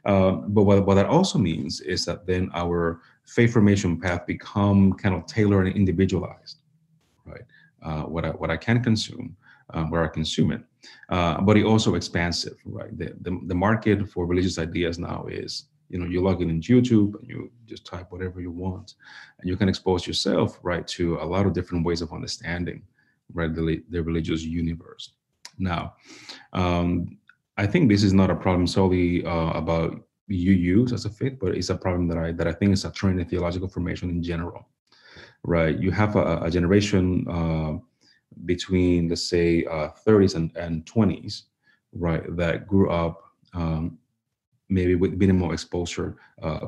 [0.05, 4.93] Um, but what, what that also means is that then our faith formation path become
[4.93, 6.57] kind of tailored and individualized,
[7.25, 7.43] right?
[7.83, 9.35] Uh, what I what I can consume,
[9.73, 10.61] uh, where I consume it,
[11.09, 12.95] uh, but it also expansive, right?
[12.97, 16.59] The, the the market for religious ideas now is you know you log in in
[16.59, 18.95] youtube and you just type whatever you want
[19.39, 22.81] and you can expose yourself right to a lot of different ways of understanding
[23.33, 25.13] right the, the religious universe
[25.57, 25.93] now
[26.53, 27.17] um,
[27.57, 31.55] i think this is not a problem solely uh, about UUs as a faith but
[31.55, 34.21] it's a problem that i that i think is a trend in theological formation in
[34.21, 34.67] general
[35.43, 37.77] right you have a, a generation uh,
[38.45, 41.43] between let's say uh, 30s and, and 20s
[41.93, 43.23] right that grew up
[43.53, 43.97] um,
[44.69, 46.67] maybe with minimal exposure uh,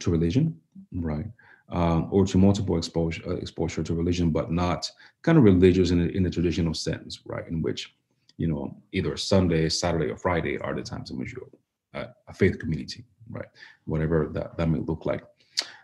[0.00, 0.58] to religion,
[0.92, 1.26] right?
[1.70, 4.90] Um, or to multiple exposure uh, exposure to religion, but not
[5.20, 7.46] kind of religious in, in the traditional sense, right?
[7.46, 7.94] In which,
[8.38, 11.50] you know, either Sunday, Saturday, or Friday are the times in which you're
[11.94, 13.48] uh, a faith community, right?
[13.84, 15.24] Whatever that, that may look like.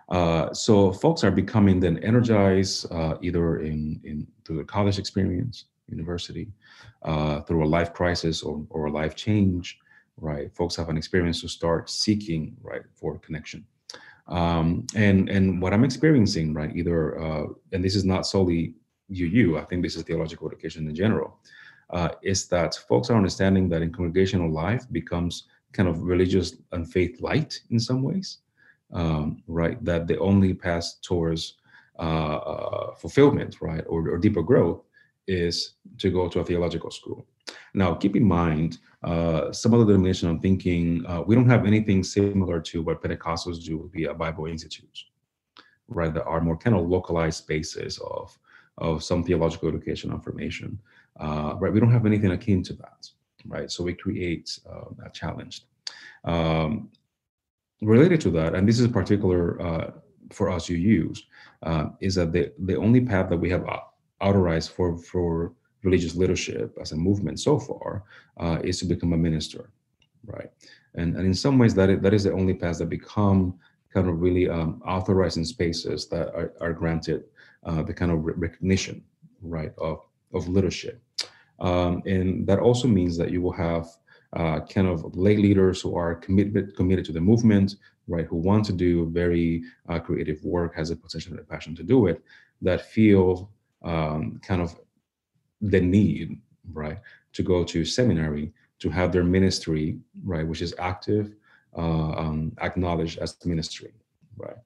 [0.08, 5.64] Uh, so folks are becoming then energized uh, either in, in through the college experience,
[5.88, 6.48] university,
[7.02, 9.78] uh, through a life crisis or, or a life change,
[10.18, 10.54] right?
[10.54, 13.64] Folks have an experience to start seeking, right, for connection.
[14.26, 18.74] Um, and and what I'm experiencing, right, either uh, and this is not solely
[19.10, 21.38] UU, I think this is theological education in general,
[21.90, 26.90] uh, is that folks are understanding that in congregational life becomes kind of religious and
[26.90, 28.38] faith light in some ways,
[28.92, 29.82] um, right?
[29.84, 31.56] That the only path towards
[31.98, 34.82] uh, uh, fulfillment, right, or, or deeper growth
[35.26, 37.26] is to go to a theological school.
[37.74, 42.04] Now, keep in mind, uh, some other denomination I'm thinking, uh, we don't have anything
[42.04, 45.06] similar to what Pentecostals do via Bible institutes,
[45.88, 46.14] right?
[46.14, 48.38] That are more kind of localized spaces of,
[48.78, 50.78] of some theological education and formation,
[51.18, 51.72] uh, right?
[51.72, 53.08] We don't have anything akin to that,
[53.44, 53.70] right?
[53.70, 55.66] So we create uh, a challenge.
[56.24, 56.90] Um,
[57.82, 59.90] related to that, and this is particular uh,
[60.32, 61.22] for us UUs,
[61.64, 63.66] uh, is that the, the only path that we have
[64.20, 65.52] authorized for, for
[65.84, 68.02] religious leadership as a movement so far
[68.38, 69.70] uh, is to become a minister,
[70.26, 70.50] right?
[70.94, 73.58] And, and in some ways, that is, that is the only path that become
[73.92, 77.24] kind of really um, authorizing spaces that are, are granted
[77.64, 79.02] uh, the kind of recognition,
[79.42, 80.00] right, of,
[80.32, 81.00] of leadership.
[81.60, 83.86] Um, and that also means that you will have
[84.34, 87.76] uh, kind of lay leaders who are committed committed to the movement,
[88.08, 91.74] right, who want to do very uh, creative work, has a potential and a passion
[91.76, 92.20] to do it,
[92.60, 93.50] that feel
[93.84, 94.76] um, kind of
[95.70, 96.38] the need,
[96.72, 96.98] right,
[97.32, 101.34] to go to seminary to have their ministry, right, which is active,
[101.76, 103.92] uh, um, acknowledged as ministry,
[104.36, 104.56] right.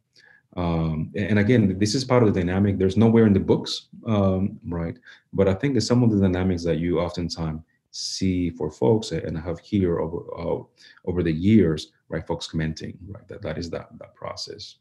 [0.57, 2.79] Um, and again, this is part of the dynamic.
[2.79, 4.97] There's nowhere in the books, um, right?
[5.33, 9.39] But I think it's some of the dynamics that you oftentimes see for folks and
[9.39, 10.63] have here over uh,
[11.07, 12.27] over the years, right?
[12.27, 13.27] Folks commenting, right?
[13.29, 14.77] That that is that that process.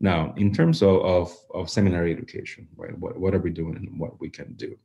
[0.00, 2.96] Now, in terms of of, of seminary education, right?
[2.98, 4.78] What what are we doing and what we can do?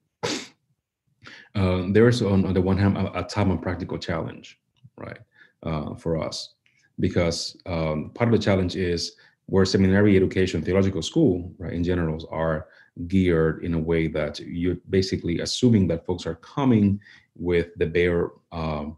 [1.56, 4.60] Uh, there is on, on, the one hand a, a, time and practical challenge,
[4.97, 5.20] right,
[5.64, 6.56] uh, for us,
[6.99, 9.16] because um, part of the challenge is
[9.47, 12.68] where seminary education, theological school, right, in general, are
[13.08, 16.99] geared in a way that you're basically assuming that folks are coming
[17.36, 18.97] with the bare, um,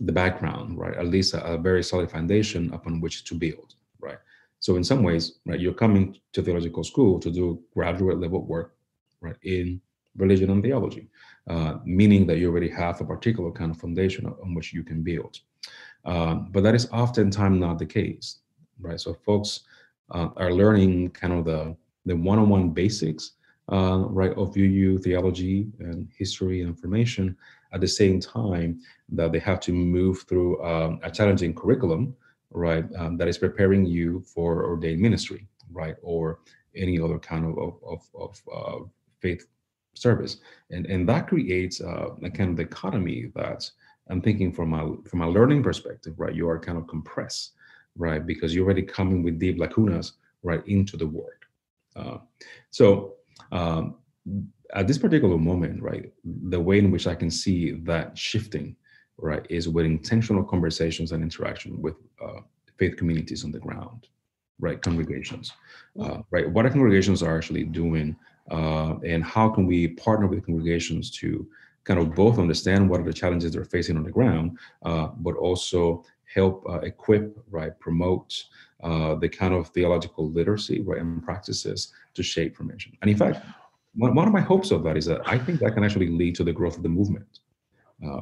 [0.00, 4.18] the background, right, at least a, a very solid foundation upon which to build, right.
[4.60, 8.76] So in some ways, right, you're coming to theological school to do graduate level work,
[9.20, 9.80] right, in
[10.16, 11.08] religion and theology,
[11.48, 15.02] uh, meaning that you already have a particular kind of foundation on which you can
[15.02, 15.38] build.
[16.04, 18.38] Um, but that is oftentimes not the case,
[18.80, 19.00] right?
[19.00, 19.60] So folks
[20.10, 23.32] uh, are learning kind of the, the one-on-one basics,
[23.70, 27.36] uh, right, of UU theology and history and information
[27.72, 28.80] at the same time
[29.10, 32.16] that they have to move through um, a challenging curriculum,
[32.50, 36.40] right, um, that is preparing you for ordained ministry, right, or
[36.74, 38.84] any other kind of, of, of, of uh,
[39.20, 39.46] faith
[39.94, 40.38] service,
[40.70, 43.70] and and that creates uh, a kind of dichotomy that
[44.10, 46.34] I'm thinking from a from a learning perspective, right?
[46.34, 47.52] You are kind of compressed,
[47.96, 48.24] right?
[48.24, 50.12] Because you're already coming with deep lacunas
[50.42, 51.46] right into the work.
[51.96, 52.18] Uh,
[52.70, 53.14] so
[53.52, 53.96] um,
[54.74, 58.76] at this particular moment, right, the way in which I can see that shifting,
[59.18, 62.40] right, is with intentional conversations and interaction with uh,
[62.78, 64.06] faith communities on the ground,
[64.60, 65.52] right, congregations,
[66.00, 66.48] uh, right.
[66.50, 68.16] What our congregations are actually doing
[68.50, 71.46] uh, and how can we partner with congregations to
[71.84, 75.34] kind of both understand what are the challenges they're facing on the ground, uh, but
[75.36, 78.44] also help uh, equip, right, promote
[78.82, 82.96] uh, the kind of theological literacy, right, and practices to shape formation.
[83.02, 83.44] And in fact,
[83.94, 86.34] one, one of my hopes of that is that I think that can actually lead
[86.36, 87.40] to the growth of the movement.
[88.06, 88.20] Uh,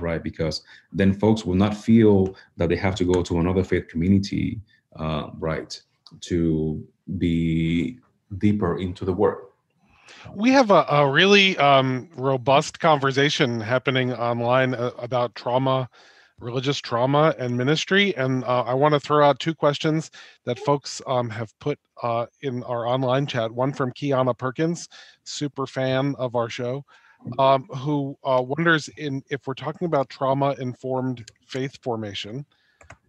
[0.00, 0.22] right?
[0.22, 4.60] Because then folks will not feel that they have to go to another faith community,
[5.38, 5.80] right,
[6.20, 6.86] to
[7.16, 7.98] be
[8.36, 9.47] deeper into the work.
[10.34, 15.88] We have a, a really um, robust conversation happening online uh, about trauma,
[16.40, 18.16] religious trauma, and ministry.
[18.16, 20.10] And uh, I want to throw out two questions
[20.44, 23.50] that folks um, have put uh, in our online chat.
[23.50, 24.88] One from Kiana Perkins,
[25.24, 26.84] super fan of our show,
[27.38, 32.46] um, who uh, wonders in if we're talking about trauma-informed faith formation,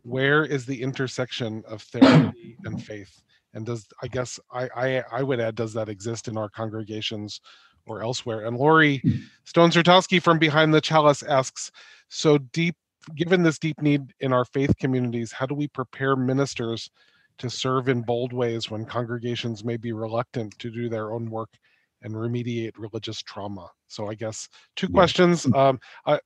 [0.04, 3.22] where is the intersection of therapy and faith?
[3.54, 7.42] And does i guess I, I i would add does that exist in our congregations
[7.88, 8.46] or elsewhere?
[8.46, 9.02] And lori
[9.46, 11.72] stone Sirtosky from behind the chalice asks
[12.10, 12.76] so deep
[13.16, 16.90] given this deep need in our faith communities how do we prepare ministers
[17.38, 21.50] to serve in bold ways when congregations may be reluctant to do their own work
[22.02, 23.68] and remediate religious trauma?
[23.88, 25.46] So i guess two questions.
[25.56, 26.20] Um, I,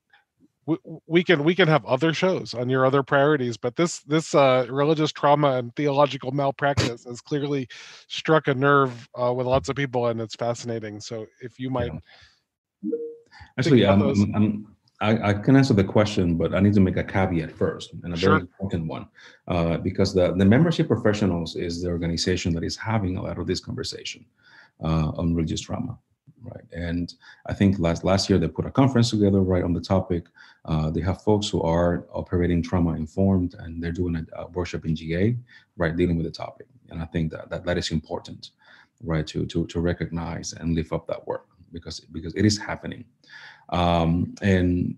[1.07, 4.65] we, can we can have other shows on your other priorities but this this uh,
[4.69, 7.67] religious trauma and theological malpractice has clearly
[8.07, 11.91] struck a nerve uh, with lots of people and it's fascinating so if you might
[12.81, 12.97] yeah.
[13.57, 17.03] actually um, I'm, I, I, can answer the question but i need to make a
[17.03, 18.29] caveat first and a sure.
[18.31, 19.07] very important one
[19.47, 23.47] uh, because the, the membership professionals is the organization that is having a lot of
[23.47, 24.25] this conversation
[24.83, 25.97] uh, on religious trauma
[26.43, 26.65] right?
[26.71, 27.13] And
[27.45, 30.25] I think last last year they put a conference together right on the topic.
[30.65, 34.85] Uh, they have folks who are operating trauma informed, and they're doing a, a, workshop
[34.85, 35.35] in GA,
[35.77, 36.67] right, dealing with the topic.
[36.89, 38.51] And I think that that, that is important,
[39.03, 43.05] right, to to to recognize and lift up that work because because it is happening.
[43.69, 44.97] Um, and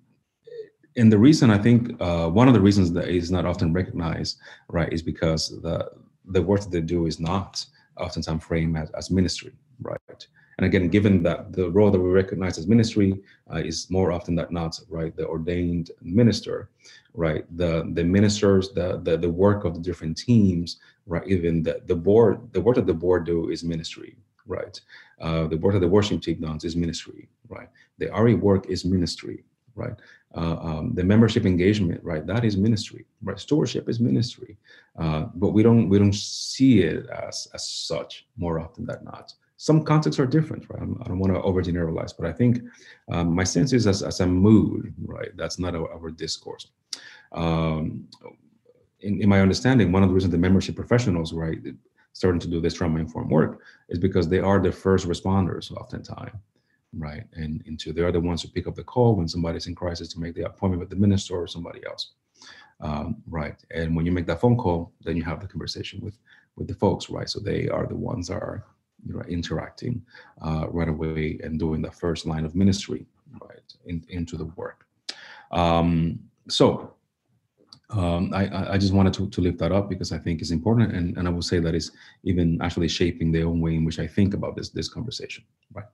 [0.98, 4.38] and the reason I think uh, one of the reasons that is not often recognized,
[4.70, 5.91] right, is because the
[6.30, 7.66] the work that they do is not
[7.98, 10.28] oftentimes framed as, as ministry, right?
[10.58, 13.20] And again, given that the role that we recognize as ministry
[13.53, 16.70] uh, is more often than not, right, the ordained minister,
[17.14, 20.78] right, the the ministers, the the, the work of the different teams,
[21.08, 24.16] right, even the, the board, the work that the board do is ministry,
[24.47, 24.80] right.
[25.20, 27.70] Uh, the work that the worship team does is ministry, right.
[27.97, 29.43] The RE work is ministry,
[29.76, 29.95] right.
[30.36, 33.39] Uh, um, the membership engagement, right, that is ministry, right.
[33.39, 34.58] Stewardship is ministry,
[34.97, 39.34] uh, but we don't we don't see it as as such more often than not
[39.58, 40.82] some contexts are different, right?
[40.82, 42.62] I don't want to overgeneralize, but I think
[43.12, 45.30] um, my sense is as, as a mood, right?
[45.38, 46.68] That's not our, our discourse.
[47.32, 48.08] Um,
[49.01, 51.60] in, in, my understanding, one of the reasons the membership professionals, right,
[52.14, 56.32] starting to do this trauma informed work is because they are the first responders oftentimes,
[56.97, 57.24] right?
[57.34, 60.10] And into they are the ones who pick up the call when somebody's in crisis
[60.10, 62.12] to make the appointment with the minister or somebody else,
[62.82, 63.56] um, right?
[63.72, 66.18] And when you make that phone call, then you have the conversation with
[66.56, 67.30] with the folks, right?
[67.30, 68.64] So they are the ones that are
[69.06, 70.01] you know, interacting
[70.41, 73.06] uh, right away and doing the first line of ministry
[73.41, 74.86] right in, into the work.
[75.51, 76.95] Um, so
[77.91, 80.93] um, I, I just wanted to, to lift that up because I think it's important,
[80.93, 81.91] and, and I will say that it's
[82.24, 85.43] even actually shaping the own way in which I think about this this conversation.
[85.72, 85.86] Right.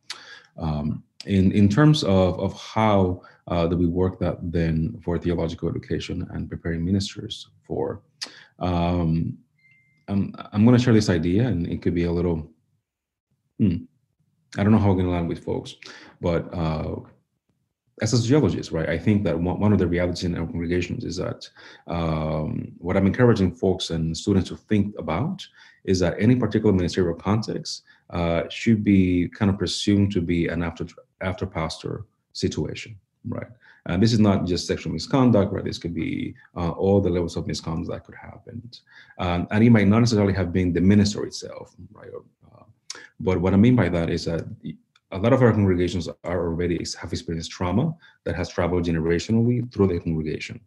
[0.57, 6.27] Um, in in terms of of how uh, we work that then for theological education
[6.31, 8.01] and preparing ministers for,
[8.59, 9.37] um,
[10.07, 12.49] I'm I'm going to share this idea, and it could be a little
[13.61, 13.75] hmm,
[14.57, 15.75] I don't know how we're going to land with folks,
[16.19, 16.95] but uh,
[18.01, 21.05] as a sociologist, right, I think that one, one of the realities in our congregations
[21.05, 21.47] is that
[21.85, 25.45] um, what I'm encouraging folks and students to think about
[25.83, 30.63] is that any particular ministerial context uh, should be kind of presumed to be an
[30.63, 30.87] after
[31.21, 32.97] after pastor situation,
[33.27, 33.47] right?
[33.85, 35.63] And this is not just sexual misconduct, right?
[35.63, 38.67] This could be uh, all the levels of misconduct that could happen,
[39.19, 42.23] um, and it might not necessarily have been the minister itself, right, or
[43.19, 44.45] but what I mean by that is that
[45.11, 49.87] a lot of our congregations are already have experienced trauma that has traveled generationally through
[49.87, 50.59] the congregation.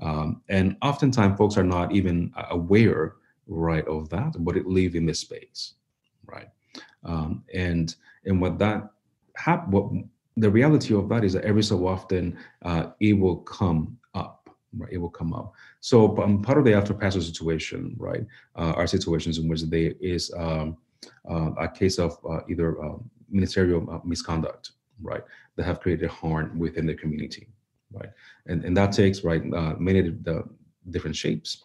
[0.00, 3.14] Um, and oftentimes folks are not even aware,
[3.46, 5.74] right, of that, but it live in this space,
[6.26, 6.48] right?
[7.04, 7.94] Um, and
[8.24, 8.90] and what that
[9.36, 9.90] hap- what
[10.36, 14.92] the reality of that is that every so often uh, it will come up, right?
[14.92, 15.52] It will come up.
[15.80, 19.92] So um, part of the after pastor situation, right, uh, are situations in which there
[20.00, 20.76] is um,
[21.28, 25.22] a case of uh, either um, ministerial uh, misconduct, right,
[25.56, 27.48] that have created harm within the community,
[27.92, 28.10] right,
[28.46, 29.44] and and that takes right
[29.78, 30.44] many of the
[30.90, 31.64] different shapes,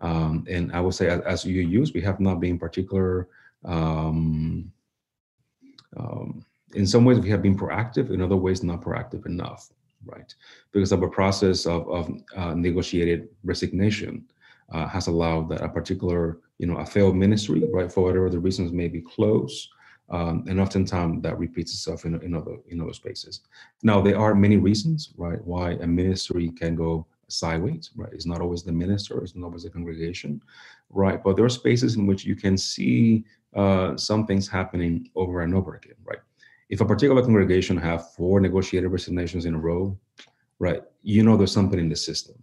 [0.00, 3.28] um, and I would say as, as, UUs, we have not been particular.
[3.64, 4.70] Um,
[5.96, 8.10] um, in some ways, we have been proactive.
[8.10, 9.70] In other ways, not proactive enough,
[10.04, 10.32] right?
[10.72, 14.24] Because of a process of, of uh, negotiated resignation
[14.72, 18.38] uh, has allowed that a particular, you know, a failed ministry, right, for whatever the
[18.38, 19.68] reasons may be close.
[20.10, 23.40] Um, and oftentimes that repeats itself in, in other in other spaces.
[23.82, 28.12] Now there are many reasons, right, why a ministry can go sideways, right?
[28.12, 30.40] It's not always the minister, it's not always the congregation,
[30.90, 31.22] right?
[31.22, 35.54] But there are spaces in which you can see uh, some things happening over and
[35.54, 36.20] over again, right?
[36.70, 39.98] If a particular congregation have four negotiated resignations in a row,
[40.58, 42.42] right, you know there's something in the system,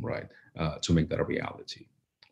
[0.00, 1.86] right, uh, to make that a reality,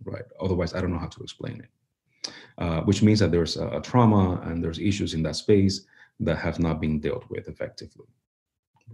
[0.05, 0.25] right?
[0.41, 2.33] Otherwise, I don't know how to explain it.
[2.59, 5.87] Uh, which means that there's a, a trauma and there's issues in that space
[6.21, 8.07] that have not been dealt with effectively,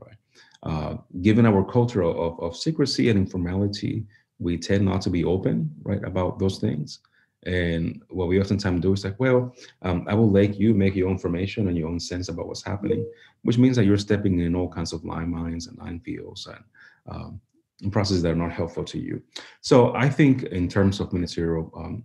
[0.01, 0.17] right?
[0.63, 4.05] Uh, given our culture of, of secrecy and informality,
[4.39, 7.01] we tend not to be open, right, about those things.
[7.47, 11.09] And what we oftentimes do is like, well, um, I will let you make your
[11.09, 13.07] own formation and your own sense about what's happening,
[13.43, 16.65] which means that you're stepping in all kinds of line mines and line fields and,
[17.09, 17.41] um,
[17.91, 19.22] processes that are not helpful to you.
[19.61, 22.05] So I think in terms of ministerial um,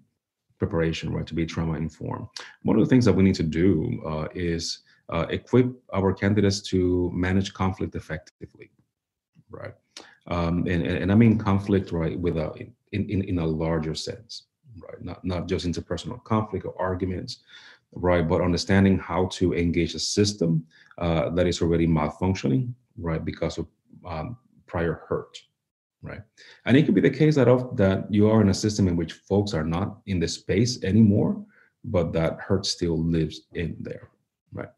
[0.58, 2.28] preparation, right, to be trauma informed,
[2.64, 6.62] one of the things that we need to do uh, is uh, equip our candidates
[6.62, 8.70] to manage conflict effectively,
[9.50, 9.74] right?
[10.28, 12.54] Um, and, and I mean conflict, right, with a,
[12.92, 14.44] in, in, in a larger sense,
[14.78, 15.02] right?
[15.04, 17.40] Not, not just interpersonal conflict or arguments,
[17.94, 18.28] right?
[18.28, 20.66] But understanding how to engage a system
[21.00, 23.24] uh, that is already malfunctioning, right?
[23.24, 23.68] Because of
[24.06, 25.40] um, prior hurt,
[26.02, 26.22] right?
[26.66, 28.96] And it could be the case that of that you are in a system in
[28.96, 31.44] which folks are not in the space anymore,
[31.84, 34.10] but that hurt still lives in there,
[34.54, 34.70] right?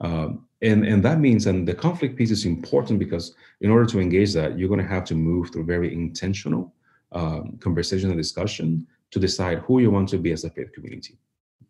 [0.00, 4.00] Um, and and that means, and the conflict piece is important because in order to
[4.00, 6.74] engage that, you're going to have to move through very intentional
[7.12, 11.18] um, conversation and discussion to decide who you want to be as a faith community,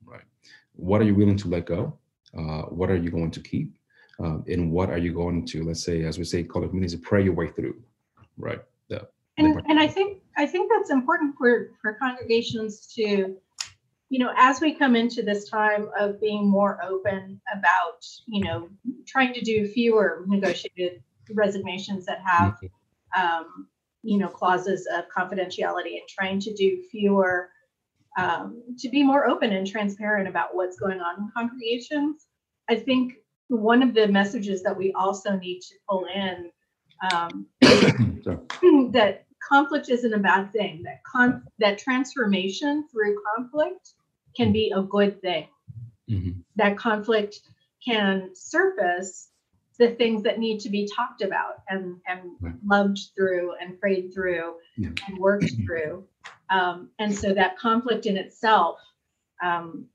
[0.05, 0.25] right?
[0.75, 1.99] What are you willing to let go?
[2.37, 3.73] Uh, what are you going to keep?
[4.19, 7.01] Um, and what are you going to, let's say, as we say, call it communities,
[7.01, 7.83] pray your way through,
[8.37, 8.61] right?
[9.41, 13.37] And, and I think I think that's important for for congregations to
[14.11, 18.69] you know, as we come into this time of being more open about, you know,
[19.07, 21.01] trying to do fewer negotiated
[21.33, 22.59] resignations that have,
[23.17, 23.69] um,
[24.03, 27.51] you know, clauses of confidentiality and trying to do fewer,
[28.19, 32.27] um, to be more open and transparent about what's going on in congregations.
[32.69, 33.15] I think
[33.47, 36.51] one of the messages that we also need to pull in
[37.13, 37.47] um,
[38.93, 40.83] that conflict isn't a bad thing.
[40.85, 43.95] That con- that transformation through conflict
[44.37, 45.49] can be a good thing.
[46.09, 46.41] Mm-hmm.
[46.57, 47.41] That conflict
[47.85, 49.29] can surface
[49.79, 52.55] the things that need to be talked about and, and right.
[52.67, 54.91] loved through and prayed through yeah.
[55.09, 56.05] and worked through.
[56.51, 58.79] Um, and so that conflict in itself,
[59.43, 59.87] um,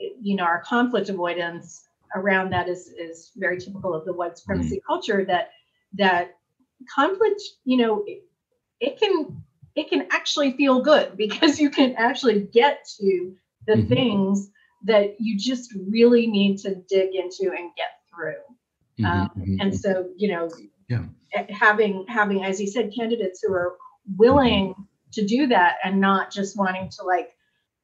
[0.00, 1.86] it, you know, our conflict avoidance
[2.16, 4.92] around that is is very typical of the white supremacy mm-hmm.
[4.92, 5.24] culture.
[5.24, 5.50] That
[5.94, 6.36] that
[6.92, 8.04] conflict, you know,
[8.82, 9.42] it, can
[9.74, 13.34] it can actually feel good because you can actually get to
[13.66, 13.88] the mm-hmm.
[13.88, 14.50] things
[14.84, 18.34] that you just really need to dig into and get through.
[19.00, 19.60] Mm-hmm, um, mm-hmm.
[19.60, 20.50] And so, you know,
[20.88, 21.04] yeah.
[21.50, 23.76] having having, as you said, candidates who are
[24.16, 24.82] willing mm-hmm.
[25.12, 27.30] to do that and not just wanting to like,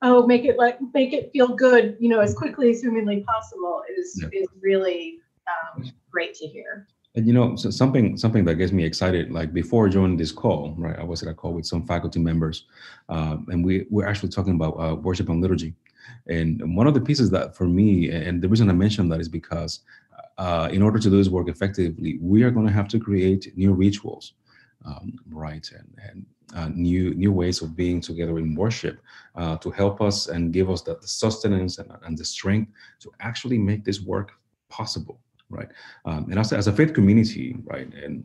[0.03, 3.83] oh, make it like make it feel good, you know, as quickly as humanly possible
[3.97, 4.41] is yeah.
[4.41, 6.89] is really um, great to hear.
[7.15, 9.33] And you know, so something something that gets me excited.
[9.33, 10.99] Like before joining this call, right?
[10.99, 12.67] I was at a call with some faculty members,
[13.09, 15.75] um, and we we're actually talking about uh, worship and liturgy.
[16.27, 19.29] And one of the pieces that for me, and the reason I mentioned that is
[19.29, 19.81] because
[20.39, 23.53] uh, in order to do this work effectively, we are going to have to create
[23.57, 24.35] new rituals,
[24.85, 25.69] um, right?
[25.73, 29.01] And, and uh, new new ways of being together in worship
[29.35, 33.13] uh, to help us and give us the, the sustenance and, and, the strength to
[33.21, 34.33] actually make this work
[34.71, 35.69] possible right?
[36.05, 38.25] Um, and as, as a faith community, right, and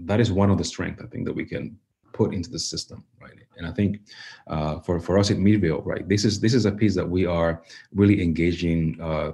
[0.00, 1.78] that is one of the strengths I think that we can
[2.12, 3.38] put into the system, right?
[3.56, 4.00] And I think
[4.46, 7.26] uh, for for us at Meadville, right, this is this is a piece that we
[7.26, 7.62] are
[7.94, 9.32] really engaging uh,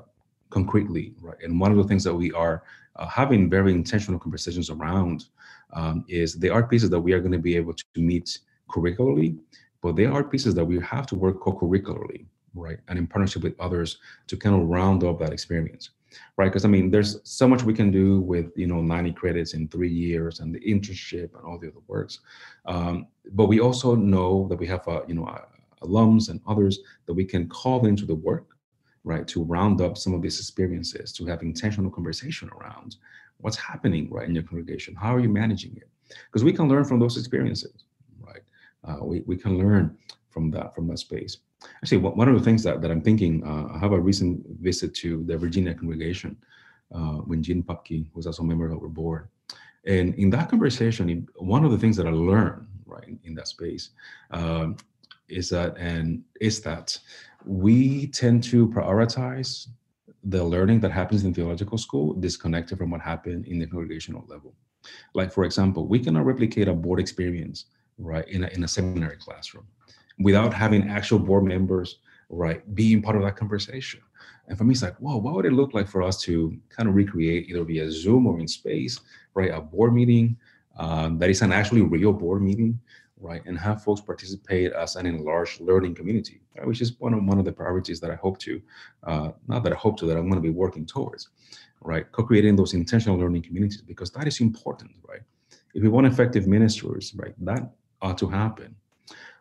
[0.50, 1.38] concretely, right?
[1.42, 2.62] And one of the things that we are
[2.96, 5.26] uh, having very intentional conversations around
[5.72, 8.38] um, is they are pieces that we are going to be able to meet
[8.70, 9.38] curricularly,
[9.80, 12.78] but they are pieces that we have to work co-curricularly, right?
[12.88, 15.90] And in partnership with others to kind of round up that experience
[16.36, 16.46] right?
[16.46, 19.68] Because I mean, there's so much we can do with you know 90 credits in
[19.68, 22.20] three years and the internship and all the other works.
[22.66, 25.42] Um, but we also know that we have uh, you know uh,
[25.82, 28.56] alums and others that we can call into the work,
[29.04, 32.96] right, to round up some of these experiences, to have intentional conversation around
[33.38, 34.94] what's happening right in your congregation.
[34.94, 35.88] How are you managing it?
[36.26, 37.84] Because we can learn from those experiences,
[38.20, 38.42] right?
[38.84, 39.96] Uh, we we can learn
[40.30, 41.38] from that from that space.
[41.82, 44.94] Actually, one of the things that, that I'm thinking, uh, I have a recent visit
[44.96, 46.36] to the Virginia congregation
[46.94, 49.28] uh, when Jean Papke was also a member of our board.
[49.84, 53.48] And in that conversation, one of the things that I learned, right, in, in that
[53.48, 53.90] space,
[54.30, 54.76] um,
[55.28, 56.96] is that and is that
[57.44, 59.68] we tend to prioritize
[60.24, 64.54] the learning that happens in theological school disconnected from what happened in the congregational level.
[65.14, 67.66] Like, for example, we cannot replicate a board experience,
[67.98, 69.66] right, in a, in a seminary classroom
[70.22, 71.98] without having actual board members,
[72.28, 74.00] right, being part of that conversation.
[74.48, 76.88] And for me, it's like, whoa, what would it look like for us to kind
[76.88, 79.00] of recreate either via Zoom or in space,
[79.34, 80.36] right, a board meeting
[80.78, 82.78] um, that is an actually real board meeting,
[83.18, 87.24] right, and have folks participate as an enlarged learning community, right, which is one of
[87.24, 88.60] one of the priorities that I hope to,
[89.04, 91.28] uh, not that I hope to, that I'm going to be working towards,
[91.80, 95.20] right, co-creating those intentional learning communities because that is important, right.
[95.74, 97.70] If we want effective ministers, right, that
[98.02, 98.74] ought to happen.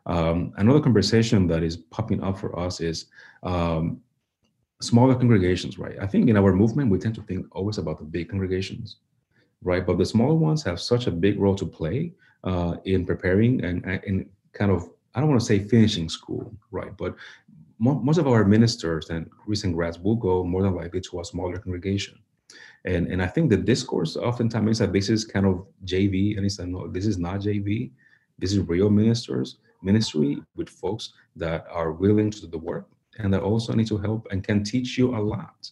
[0.06, 3.06] Um, another conversation that is popping up for us is
[3.44, 4.02] um,
[4.82, 5.98] smaller congregations, right?
[6.02, 8.98] I think in our movement, we tend to think always about the big congregations,
[9.62, 9.86] right?
[9.86, 13.86] But the smaller ones have such a big role to play uh, in preparing and,
[14.06, 16.96] in kind of, I don't want to say finishing school, right?
[16.98, 17.16] But
[17.78, 21.26] mo- most of our ministers and recent grads will go more than likely to a
[21.26, 22.18] smaller congregation.
[22.86, 26.46] And, and I think the discourse oftentimes is that this is kind of JV, and
[26.46, 27.92] it's like, no, this is not JV.
[28.40, 33.34] This is real ministers, ministry with folks that are willing to do the work and
[33.34, 35.72] that also need to help and can teach you a lot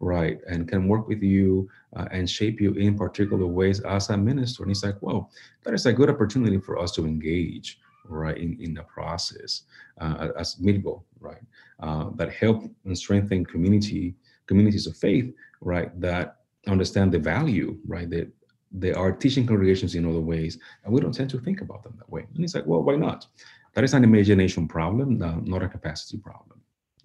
[0.00, 0.40] right?
[0.46, 4.62] And can work with you uh, and shape you in particular ways as a minister.
[4.62, 5.30] And he's like well
[5.64, 7.78] that is a good opportunity for us to engage
[8.08, 9.62] right in, in the process
[10.00, 11.42] uh, as Meadville right
[11.80, 14.14] uh, that help and strengthen community
[14.46, 16.36] communities of faith right that
[16.68, 18.28] understand the value right that
[18.72, 21.94] they are teaching congregations in other ways and we don't tend to think about them
[21.98, 22.26] that way.
[22.34, 23.26] And he's like well why not?
[23.74, 26.60] That is an imagination problem not a capacity problem.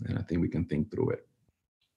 [0.06, 1.28] And I think we can think through it.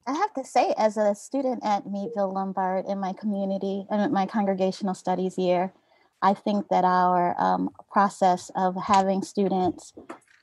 [0.07, 4.27] I have to say, as a student at Meadville Lombard in my community and my
[4.27, 5.73] congregational studies year,
[6.21, 9.93] I think that our um, process of having students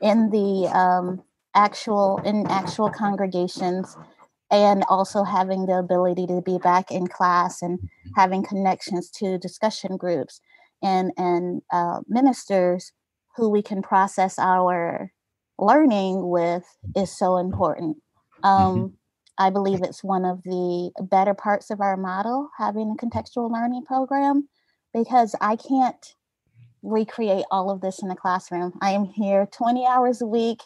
[0.00, 1.22] in the um,
[1.54, 3.96] actual in actual congregations
[4.52, 8.10] and also having the ability to be back in class and mm-hmm.
[8.14, 10.40] having connections to discussion groups
[10.82, 12.92] and and uh, ministers
[13.36, 15.10] who we can process our
[15.58, 17.96] learning with is so important.
[18.42, 18.86] Um, mm-hmm.
[19.38, 23.84] I believe it's one of the better parts of our model, having a contextual learning
[23.86, 24.48] program,
[24.92, 26.14] because I can't
[26.82, 28.72] recreate all of this in the classroom.
[28.82, 30.60] I am here 20 hours a week,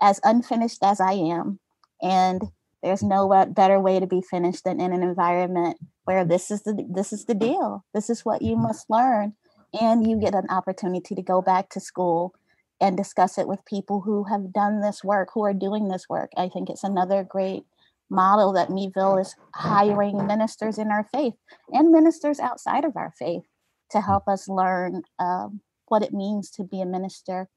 [0.00, 1.60] as unfinished as I am.
[2.02, 2.42] And
[2.82, 6.86] there's no better way to be finished than in an environment where this is the
[6.88, 7.84] this is the deal.
[7.92, 8.62] This is what you mm-hmm.
[8.62, 9.34] must learn.
[9.78, 12.34] And you get an opportunity to go back to school
[12.80, 16.30] and discuss it with people who have done this work, who are doing this work.
[16.36, 17.64] I think it's another great
[18.08, 21.34] model that Meadville is hiring ministers in our faith
[21.70, 23.42] and ministers outside of our faith
[23.90, 27.48] to help us learn um, what it means to be a minister.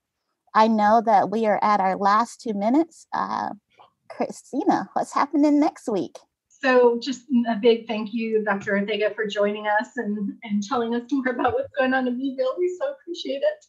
[0.53, 3.07] I know that we are at our last two minutes.
[3.13, 3.51] Uh,
[4.15, 6.17] Christina, what's happening next week?
[6.47, 8.77] So, just a big thank you, Dr.
[8.77, 12.55] Ortega, for joining us and, and telling us more about what's going on in Meadville.
[12.57, 13.65] We so appreciate it.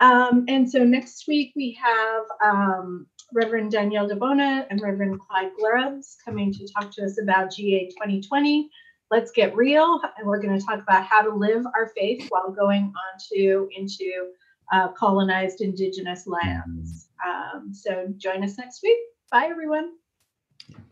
[0.00, 5.52] Um, and so next week we have um, Reverend Danielle Di Bona and Reverend Clyde
[5.58, 8.68] Grubbs coming to talk to us about GA 2020.
[9.10, 12.50] Let's get real, and we're going to talk about how to live our faith while
[12.50, 14.32] going on to into
[14.72, 17.08] uh, colonized Indigenous lands.
[17.26, 18.98] Um, so join us next week.
[19.30, 19.92] Bye, everyone.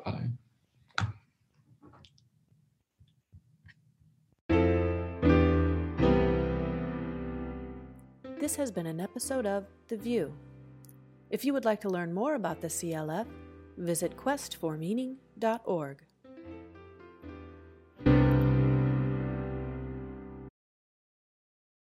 [0.05, 0.29] Bye.
[8.41, 10.33] This has been an episode of The VUU.
[11.31, 13.27] If you would like to learn more about the CLF,
[13.79, 16.05] visit questformeaning.org.